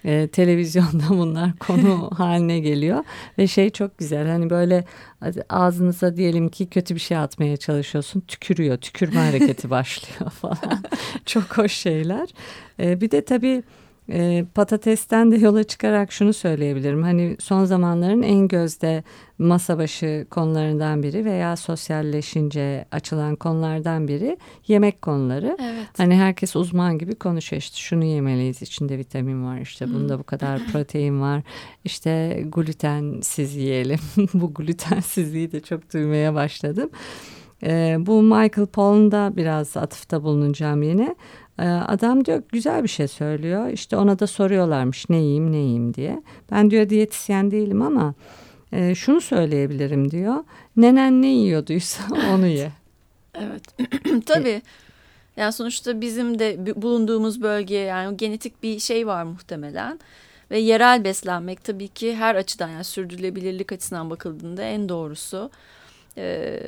e, 0.06 0.28
televizyonda 0.28 1.08
bunlar 1.08 1.58
konu 1.58 2.10
haline 2.16 2.58
geliyor. 2.58 3.04
Ve 3.38 3.46
şey 3.46 3.70
çok 3.70 3.98
güzel 3.98 4.28
hani 4.28 4.50
böyle 4.50 4.84
ağzınıza 5.48 6.16
diyelim 6.16 6.48
ki 6.48 6.66
kötü 6.66 6.94
bir 6.94 7.00
şey 7.00 7.16
atmaya 7.16 7.56
çalışıyorsun 7.56 8.20
tükürüyor 8.20 8.76
tükürme 8.76 9.20
hareketi 9.20 9.70
başlıyor 9.70 10.30
falan. 10.30 10.82
Çok 11.26 11.58
hoş 11.58 11.72
şeyler. 11.72 12.28
E, 12.80 13.00
bir 13.00 13.10
de 13.10 13.24
tabii 13.24 13.62
e, 14.10 14.44
patatesten 14.54 15.32
de 15.32 15.36
yola 15.36 15.64
çıkarak 15.64 16.12
şunu 16.12 16.32
söyleyebilirim. 16.32 17.02
Hani 17.02 17.36
son 17.40 17.64
zamanların 17.64 18.22
en 18.22 18.48
gözde 18.48 19.04
masa 19.38 19.78
başı 19.78 20.26
konularından 20.30 21.02
biri 21.02 21.24
veya 21.24 21.56
sosyalleşince 21.56 22.84
açılan 22.92 23.36
konulardan 23.36 24.08
biri 24.08 24.36
yemek 24.68 25.02
konuları. 25.02 25.56
Evet. 25.60 25.86
Hani 25.96 26.14
herkes 26.14 26.56
uzman 26.56 26.98
gibi 26.98 27.14
konuşuyor 27.14 27.62
işte 27.62 27.76
şunu 27.76 28.04
yemeliyiz 28.04 28.62
içinde 28.62 28.98
vitamin 28.98 29.44
var 29.44 29.58
işte 29.58 29.94
bunda 29.94 30.18
bu 30.18 30.24
kadar 30.24 30.60
protein 30.72 31.20
var 31.20 31.42
işte 31.84 32.42
glutensiz 32.46 33.56
yiyelim. 33.56 34.00
bu 34.34 34.54
glutensizliği 34.54 35.52
de 35.52 35.60
çok 35.60 35.92
duymaya 35.92 36.34
başladım. 36.34 36.90
Ee, 37.62 37.96
bu 37.98 38.22
Michael 38.22 38.66
Pollan 38.66 39.10
da 39.10 39.32
biraz 39.36 39.76
atıfta 39.76 40.22
bulunacağım 40.22 40.82
yine. 40.82 41.14
Ee, 41.58 41.68
adam 41.68 42.24
diyor 42.24 42.42
güzel 42.52 42.82
bir 42.82 42.88
şey 42.88 43.08
söylüyor. 43.08 43.68
İşte 43.68 43.96
ona 43.96 44.18
da 44.18 44.26
soruyorlarmış 44.26 45.10
ne 45.10 45.16
yiyeyim 45.16 45.52
ne 45.52 45.56
yiyeyim 45.56 45.94
diye. 45.94 46.22
Ben 46.50 46.70
diyor 46.70 46.88
diyetisyen 46.88 47.50
değilim 47.50 47.82
ama 47.82 48.14
e, 48.72 48.94
şunu 48.94 49.20
söyleyebilirim 49.20 50.10
diyor. 50.10 50.44
Nenen 50.76 51.22
ne 51.22 51.28
yiyorduysa 51.28 52.02
onu 52.34 52.46
ye. 52.46 52.72
evet. 53.34 53.62
Tabii. 54.26 54.62
Yani 55.36 55.52
sonuçta 55.52 56.00
bizim 56.00 56.38
de 56.38 56.82
bulunduğumuz 56.82 57.42
bölge 57.42 57.76
yani 57.76 58.16
genetik 58.16 58.62
bir 58.62 58.78
şey 58.78 59.06
var 59.06 59.22
muhtemelen. 59.22 60.00
Ve 60.50 60.58
yerel 60.58 61.04
beslenmek 61.04 61.64
tabii 61.64 61.88
ki 61.88 62.16
her 62.16 62.34
açıdan 62.34 62.68
yani 62.68 62.84
sürdürülebilirlik 62.84 63.72
açısından 63.72 64.10
bakıldığında 64.10 64.62
en 64.62 64.88
doğrusu. 64.88 65.50
Ee, 66.18 66.60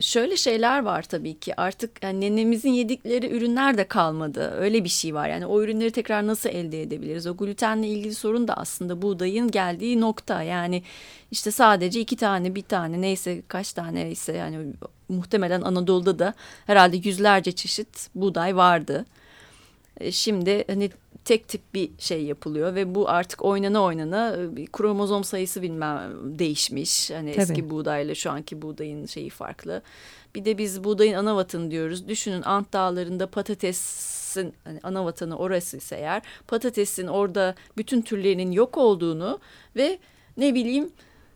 şöyle 0.00 0.36
şeyler 0.36 0.82
var 0.82 1.02
tabii 1.02 1.38
ki 1.38 1.60
artık 1.60 2.02
yani 2.02 2.20
nenemizin 2.20 2.70
yedikleri 2.70 3.36
ürünler 3.36 3.78
de 3.78 3.88
kalmadı. 3.88 4.54
Öyle 4.58 4.84
bir 4.84 4.88
şey 4.88 5.14
var 5.14 5.28
yani 5.28 5.46
o 5.46 5.62
ürünleri 5.62 5.90
tekrar 5.90 6.26
nasıl 6.26 6.48
elde 6.50 6.82
edebiliriz? 6.82 7.26
O 7.26 7.36
glutenle 7.36 7.88
ilgili 7.88 8.14
sorun 8.14 8.48
da 8.48 8.54
aslında 8.56 9.02
buğdayın 9.02 9.50
geldiği 9.50 10.00
nokta. 10.00 10.42
Yani 10.42 10.82
işte 11.30 11.50
sadece 11.50 12.00
iki 12.00 12.16
tane 12.16 12.54
bir 12.54 12.62
tane 12.62 13.00
neyse 13.00 13.42
kaç 13.48 13.72
tane 13.72 14.10
ise 14.10 14.32
yani 14.32 14.72
muhtemelen 15.08 15.62
Anadolu'da 15.62 16.18
da 16.18 16.34
herhalde 16.66 16.96
yüzlerce 16.96 17.52
çeşit 17.52 18.08
buğday 18.14 18.56
vardı. 18.56 19.06
Ee, 20.00 20.12
şimdi 20.12 20.64
hani 20.66 20.90
tek 21.24 21.48
tip 21.48 21.74
bir 21.74 21.90
şey 21.98 22.24
yapılıyor 22.24 22.74
ve 22.74 22.94
bu 22.94 23.08
artık 23.08 23.44
oynana 23.44 23.82
oynana 23.82 24.36
e, 24.56 24.66
kromozom 24.66 25.24
sayısı 25.24 25.62
bilmem 25.62 26.12
değişmiş. 26.38 27.10
Hani 27.10 27.32
Tabii. 27.32 27.42
eski 27.42 27.70
buğdayla 27.70 28.14
şu 28.14 28.30
anki 28.30 28.62
buğdayın 28.62 29.06
şeyi 29.06 29.30
farklı. 29.30 29.82
Bir 30.34 30.44
de 30.44 30.58
biz 30.58 30.84
buğdayın 30.84 31.14
ana 31.14 31.36
vatanı 31.36 31.70
diyoruz. 31.70 32.08
Düşünün 32.08 32.42
Ant 32.42 32.72
Dağları'nda 32.72 33.26
patatesin 33.26 34.54
hani 34.64 34.80
ana 34.82 35.04
vatanı 35.04 35.38
orası 35.38 35.76
ise 35.76 35.96
eğer 35.96 36.22
patatesin 36.48 37.06
orada 37.06 37.54
bütün 37.76 38.02
türlerinin 38.02 38.52
yok 38.52 38.78
olduğunu 38.78 39.40
ve 39.76 39.98
ne 40.36 40.54
bileyim 40.54 40.90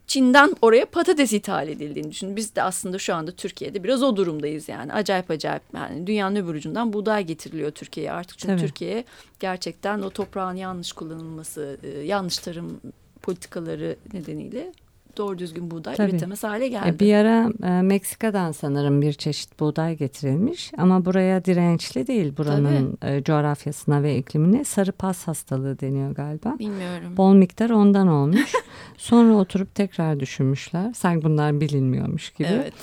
Çin'den 0.07 0.57
oraya 0.63 0.87
patates 0.87 1.33
ithal 1.33 1.69
edildiğini 1.69 2.11
düşünün. 2.11 2.37
Biz 2.37 2.57
de 2.57 2.63
aslında 2.63 2.99
şu 2.99 3.15
anda 3.15 3.33
Türkiye'de 3.33 3.85
biraz 3.85 4.03
o 4.03 4.17
durumdayız 4.17 4.69
yani. 4.69 4.93
Acayip 4.93 5.31
acayip 5.31 5.63
yani 5.75 6.07
dünyanın 6.07 6.37
öbür 6.37 6.55
ucundan 6.55 6.93
buğday 6.93 7.25
getiriliyor 7.25 7.71
Türkiye'ye 7.71 8.13
artık. 8.13 8.39
Çünkü. 8.39 8.57
Türkiye 8.57 9.05
gerçekten 9.41 10.03
o 10.03 10.11
toprağın 10.11 10.57
yanlış 10.57 10.93
kullanılması, 10.93 11.79
e, 11.83 11.89
yanlış 11.89 12.39
tarım 12.39 12.81
politikaları 13.23 13.97
nedeniyle 14.13 14.73
doğru 15.17 15.39
düzgün 15.39 15.71
buğday 15.71 15.97
Tabii. 15.97 16.11
üretemez 16.11 16.45
hale 16.45 16.69
geldi. 16.69 16.89
E, 16.89 16.99
bir 16.99 17.15
ara 17.15 17.53
e, 17.65 17.83
Meksika'dan 17.83 18.53
sanırım 18.53 19.03
bir 19.03 19.13
çeşit 19.13 19.61
buğday 19.61 19.97
getirilmiş 19.97 20.73
ama 20.79 21.05
buraya 21.05 21.45
dirençli 21.45 22.07
değil 22.07 22.37
buranın 22.37 22.99
e, 23.03 23.23
coğrafyasına 23.23 24.03
ve 24.03 24.17
iklimine 24.19 24.65
sarı 24.65 24.93
pas 24.93 25.29
hastalığı 25.29 25.81
deniyor 25.81 26.15
galiba. 26.15 26.59
Bilmiyorum. 26.59 27.17
Bol 27.17 27.35
miktar 27.35 27.71
ondan 27.71 28.09
olmuş. 28.09 28.53
Sonra 28.97 29.35
oturup 29.35 29.75
tekrar 29.75 30.21
düşünmüşler. 30.21 30.93
Sanki 30.93 31.25
bunlar 31.25 31.61
bilinmiyormuş 31.61 32.31
gibi. 32.31 32.49
Evet. 32.51 32.75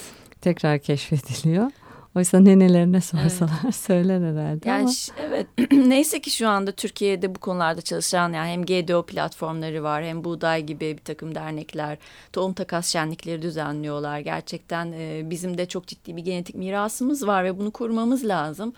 Tekrar 0.41 0.80
keşfediliyor. 0.80 1.72
Oysa 2.15 2.39
nenelerine 2.39 3.02
sorsalar 3.02 3.60
evet. 3.63 3.76
söyler 3.76 4.21
herhalde 4.21 4.69
yani 4.69 4.82
ama. 4.84 4.91
Evet 5.28 5.47
neyse 5.71 6.21
ki 6.21 6.32
şu 6.32 6.47
anda 6.47 6.71
Türkiye'de 6.71 7.36
bu 7.36 7.39
konularda 7.39 7.82
çalışan 7.82 8.34
yani 8.34 8.49
hem 8.49 8.65
GDO 8.65 9.06
platformları 9.06 9.84
var 9.84 10.04
hem 10.04 10.23
Buğday 10.23 10.63
gibi 10.63 10.97
bir 10.97 11.04
takım 11.04 11.36
dernekler 11.36 11.97
tohum 12.34 12.54
takas 12.54 12.88
şenlikleri 12.88 13.41
düzenliyorlar. 13.41 14.19
Gerçekten 14.19 14.91
e, 14.91 15.30
bizim 15.30 15.58
de 15.58 15.65
çok 15.65 15.88
ciddi 15.88 16.15
bir 16.17 16.21
genetik 16.21 16.56
mirasımız 16.56 17.28
var 17.28 17.43
ve 17.43 17.60
bunu 17.60 17.71
korumamız 17.71 18.26
lazım. 18.26 18.73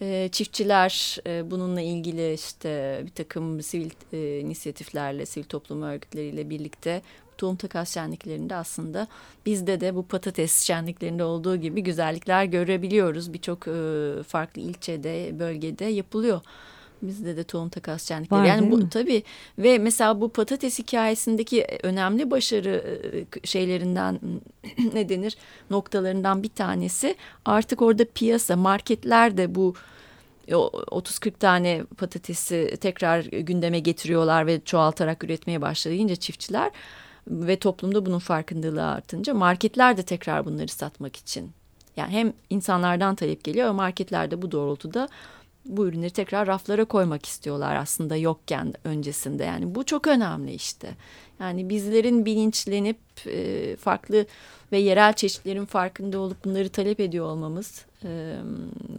E, 0.00 0.28
çiftçiler 0.32 1.18
e, 1.26 1.50
bununla 1.50 1.80
ilgili 1.80 2.34
işte 2.34 3.02
bir 3.06 3.10
takım 3.10 3.62
sivil 3.62 3.90
e, 4.12 4.38
inisiyatiflerle, 4.38 5.26
sivil 5.26 5.44
toplum 5.44 5.82
örgütleriyle 5.82 6.50
birlikte 6.50 7.02
tohum 7.42 7.56
takas 7.56 7.94
şenliklerinde 7.94 8.54
aslında 8.54 9.06
bizde 9.46 9.80
de 9.80 9.94
bu 9.94 10.02
patates 10.02 10.62
şenliklerinde 10.62 11.24
olduğu 11.24 11.56
gibi 11.56 11.82
güzellikler 11.82 12.44
görebiliyoruz. 12.44 13.32
Birçok 13.32 13.68
e, 13.68 13.72
farklı 14.22 14.62
ilçede, 14.62 15.38
bölgede 15.38 15.84
yapılıyor. 15.84 16.40
Bizde 17.02 17.36
de 17.36 17.44
tohum 17.44 17.68
takas 17.68 18.08
şenlikleri. 18.08 18.40
Var, 18.40 18.44
yani 18.44 18.70
bu 18.70 18.88
tabii 18.88 19.22
ve 19.58 19.78
mesela 19.78 20.20
bu 20.20 20.28
patates 20.28 20.78
hikayesindeki 20.78 21.66
önemli 21.82 22.30
başarı 22.30 23.00
e, 23.42 23.46
şeylerinden 23.46 24.20
ne 24.94 25.08
denir 25.08 25.36
noktalarından 25.70 26.42
bir 26.42 26.48
tanesi 26.48 27.16
artık 27.44 27.82
orada 27.82 28.04
piyasa 28.04 28.56
marketlerde 28.56 29.54
bu 29.54 29.74
30-40 30.48 31.30
tane 31.30 31.82
patatesi 31.98 32.76
tekrar 32.80 33.24
gündeme 33.24 33.78
getiriyorlar 33.78 34.46
ve 34.46 34.60
çoğaltarak 34.64 35.24
üretmeye 35.24 35.60
başlayınca 35.60 36.16
çiftçiler 36.16 36.70
ve 37.28 37.56
toplumda 37.56 38.06
bunun 38.06 38.18
farkındalığı 38.18 38.86
artınca 38.86 39.34
marketler 39.34 39.96
de 39.96 40.02
tekrar 40.02 40.44
bunları 40.44 40.68
satmak 40.68 41.16
için. 41.16 41.50
Yani 41.96 42.12
hem 42.12 42.32
insanlardan 42.50 43.14
talep 43.14 43.44
geliyor 43.44 43.68
ama 43.68 43.82
marketler 43.82 44.30
de 44.30 44.42
bu 44.42 44.52
doğrultuda 44.52 45.08
bu 45.64 45.86
ürünleri 45.86 46.10
tekrar 46.10 46.46
raflara 46.46 46.84
koymak 46.84 47.26
istiyorlar 47.26 47.76
aslında 47.76 48.16
yokken 48.16 48.74
öncesinde. 48.84 49.44
Yani 49.44 49.74
bu 49.74 49.84
çok 49.84 50.06
önemli 50.06 50.52
işte. 50.52 50.90
Yani 51.40 51.68
bizlerin 51.68 52.26
bilinçlenip 52.26 52.98
e, 53.26 53.76
farklı 53.76 54.26
ve 54.72 54.78
yerel 54.78 55.12
çeşitlerin 55.12 55.64
farkında 55.64 56.18
olup 56.18 56.44
bunları 56.44 56.68
talep 56.68 57.00
ediyor 57.00 57.26
olmamız 57.26 57.84
e, 58.04 58.34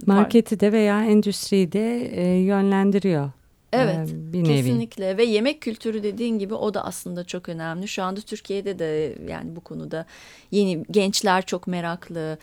marketi 0.06 0.60
de 0.60 0.72
veya 0.72 1.04
endüstriyi 1.04 1.72
de 1.72 2.06
e, 2.06 2.26
yönlendiriyor 2.26 3.32
Evet 3.74 4.10
ee, 4.10 4.34
bir 4.34 4.44
nevi. 4.44 4.48
kesinlikle 4.48 5.18
ve 5.18 5.24
yemek 5.24 5.62
kültürü 5.62 6.04
dediğin 6.04 6.40
gibi 6.40 6.54
o 6.54 6.74
da 6.74 6.86
aslında 6.86 7.24
çok 7.24 7.50
önemli. 7.50 7.88
Şu 7.88 8.04
anda 8.04 8.22
Türkiye'de 8.22 8.80
de 8.80 9.16
yani 9.30 9.56
bu 9.56 9.62
konuda 9.62 10.06
yeni 10.52 10.84
gençler 10.92 11.46
çok 11.46 11.68
meraklı. 11.68 12.38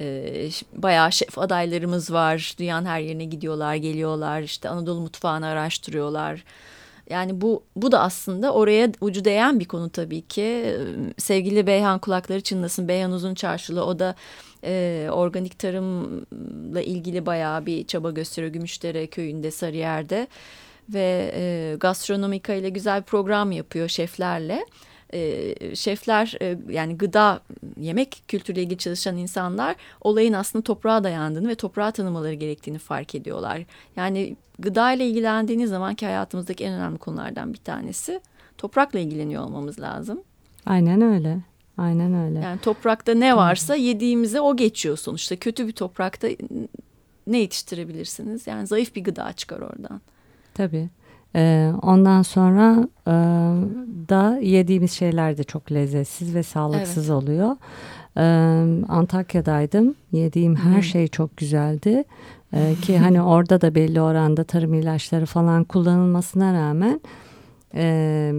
Ee, 0.00 0.48
bayağı 0.72 1.12
şef 1.12 1.38
adaylarımız 1.38 2.12
var. 2.12 2.54
Dünyanın 2.58 2.86
her 2.86 3.00
yerine 3.00 3.24
gidiyorlar, 3.24 3.74
geliyorlar. 3.74 4.42
İşte 4.42 4.68
Anadolu 4.68 5.00
mutfağını 5.00 5.46
araştırıyorlar. 5.46 6.44
Yani 7.10 7.40
bu 7.40 7.62
bu 7.76 7.92
da 7.92 8.00
aslında 8.00 8.52
oraya 8.52 8.92
ucu 9.00 9.24
değen 9.24 9.60
bir 9.60 9.64
konu 9.64 9.90
tabii 9.90 10.22
ki. 10.22 10.76
Sevgili 11.18 11.66
Beyhan 11.66 11.98
kulakları 11.98 12.40
çınlasın. 12.40 12.88
Beyhan 12.88 13.12
Uzun 13.12 13.34
Çarşılı 13.34 13.84
o 13.84 13.98
da 13.98 14.14
e, 14.64 15.08
organik 15.12 15.58
tarımla 15.58 16.82
ilgili 16.82 17.26
bayağı 17.26 17.66
bir 17.66 17.86
çaba 17.86 18.10
gösteriyor 18.10 18.52
Gümüşdere 18.52 19.06
köyünde 19.06 19.50
Sarıyer'de 19.50 20.26
ve 20.88 21.32
e, 21.34 21.76
gastronomika 21.80 22.54
ile 22.54 22.68
güzel 22.68 23.00
bir 23.00 23.06
program 23.06 23.52
yapıyor 23.52 23.88
şeflerle. 23.88 24.66
E, 25.12 25.76
şefler 25.76 26.34
e, 26.42 26.58
yani 26.68 26.98
gıda 26.98 27.40
yemek 27.76 28.22
kültürüyle 28.28 28.62
ilgili 28.62 28.78
çalışan 28.78 29.16
insanlar 29.16 29.76
olayın 30.00 30.32
aslında 30.32 30.62
toprağa 30.62 31.04
dayandığını 31.04 31.48
ve 31.48 31.54
toprağı 31.54 31.92
tanımaları 31.92 32.34
gerektiğini 32.34 32.78
fark 32.78 33.14
ediyorlar. 33.14 33.62
Yani 33.96 34.36
gıda 34.58 34.92
ile 34.92 35.06
ilgilendiğiniz 35.06 35.70
zaman 35.70 35.94
ki 35.94 36.06
hayatımızdaki 36.06 36.64
en 36.64 36.72
önemli 36.72 36.98
konulardan 36.98 37.52
bir 37.52 37.58
tanesi 37.58 38.20
toprakla 38.58 38.98
ilgileniyor 38.98 39.44
olmamız 39.44 39.80
lazım. 39.80 40.22
Aynen 40.66 41.00
öyle. 41.02 41.38
Aynen 41.78 42.14
öyle. 42.14 42.38
Yani 42.38 42.60
toprakta 42.60 43.14
ne 43.14 43.36
varsa 43.36 43.74
yediğimize 43.74 44.40
o 44.40 44.56
geçiyor 44.56 44.96
sonuçta. 44.96 45.36
Kötü 45.36 45.66
bir 45.66 45.72
toprakta 45.72 46.28
ne 47.26 47.38
yetiştirebilirsiniz? 47.38 48.46
Yani 48.46 48.66
zayıf 48.66 48.96
bir 48.96 49.04
gıda 49.04 49.32
çıkar 49.32 49.58
oradan. 49.58 50.00
Tabii. 50.54 50.88
Ee, 51.36 51.72
ondan 51.82 52.22
sonra 52.22 52.88
e, 53.06 53.12
da 54.08 54.38
yediğimiz 54.42 54.92
şeyler 54.92 55.38
de 55.38 55.44
çok 55.44 55.72
lezzetsiz 55.72 56.34
ve 56.34 56.42
sağlıksız 56.42 57.10
evet. 57.10 57.22
oluyor. 57.22 57.56
Ee, 58.16 58.22
Antakya'daydım. 58.88 59.94
Yediğim 60.12 60.56
her 60.56 60.74
hmm. 60.74 60.82
şey 60.82 61.08
çok 61.08 61.36
güzeldi. 61.36 62.04
Ee, 62.54 62.74
ki 62.82 62.98
hani 62.98 63.22
orada 63.22 63.60
da 63.60 63.74
belli 63.74 64.00
oranda 64.00 64.44
tarım 64.44 64.74
ilaçları 64.74 65.26
falan 65.26 65.64
kullanılmasına 65.64 66.52
rağmen 66.52 67.00
e, 67.74 68.32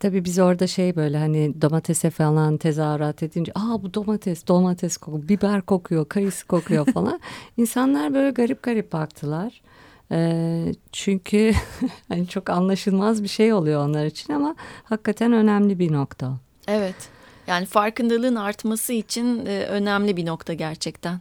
tabii 0.00 0.24
biz 0.24 0.38
orada 0.38 0.66
şey 0.66 0.96
böyle 0.96 1.18
hani 1.18 1.62
domatese 1.62 2.10
falan 2.10 2.56
tezahürat 2.56 3.22
edince 3.22 3.52
aa 3.54 3.82
bu 3.82 3.94
domates 3.94 4.46
domates 4.48 4.96
kokuyor 4.96 5.28
biber 5.28 5.62
kokuyor 5.62 6.08
kayısı 6.08 6.46
kokuyor 6.46 6.86
falan 6.86 7.20
insanlar 7.56 8.14
böyle 8.14 8.30
garip 8.30 8.62
garip 8.62 8.92
baktılar. 8.92 9.62
E, 10.12 10.72
çünkü 10.92 11.52
hani 12.08 12.28
çok 12.28 12.50
anlaşılmaz 12.50 13.22
bir 13.22 13.28
şey 13.28 13.52
oluyor 13.52 13.88
onlar 13.88 14.06
için 14.06 14.32
ama 14.32 14.56
hakikaten 14.84 15.32
önemli 15.32 15.78
bir 15.78 15.92
nokta. 15.92 16.38
Evet. 16.68 17.08
Yani 17.46 17.66
farkındalığın 17.66 18.36
artması 18.36 18.92
için 18.92 19.46
e, 19.46 19.64
önemli 19.64 20.16
bir 20.16 20.26
nokta 20.26 20.52
gerçekten. 20.52 21.20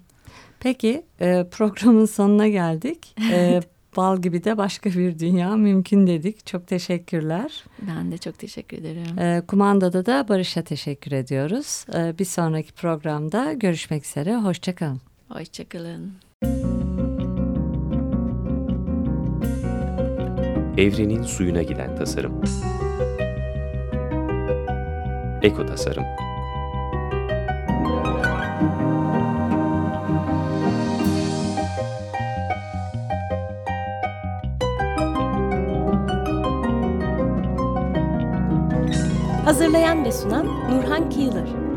Peki 0.59 1.05
e, 1.21 1.45
programın 1.51 2.05
sonuna 2.05 2.47
geldik. 2.47 3.15
E, 3.31 3.59
bal 3.97 4.21
gibi 4.21 4.43
de 4.43 4.57
başka 4.57 4.89
bir 4.89 5.19
dünya 5.19 5.55
mümkün 5.55 6.07
dedik. 6.07 6.45
Çok 6.45 6.67
teşekkürler. 6.67 7.63
Ben 7.81 8.11
de 8.11 8.17
çok 8.17 8.39
teşekkür 8.39 8.77
ederim. 8.77 9.19
E, 9.19 9.41
kumandada 9.47 10.05
da 10.05 10.27
Barış'a 10.29 10.61
teşekkür 10.61 11.11
ediyoruz. 11.11 11.85
E, 11.95 12.19
bir 12.19 12.25
sonraki 12.25 12.73
programda 12.73 13.53
görüşmek 13.53 14.05
üzere. 14.05 14.35
Hoşçakalın. 14.35 15.01
Hoşçakalın. 15.29 16.13
Evrenin 20.77 21.23
suyuna 21.23 21.61
giden 21.61 21.95
tasarım. 21.95 22.41
Eko 25.41 25.65
tasarım. 25.65 26.03
Hazırlayan 39.49 40.05
ve 40.05 40.11
sunan 40.11 40.45
Nurhan 40.45 41.09
Kiyılır. 41.09 41.68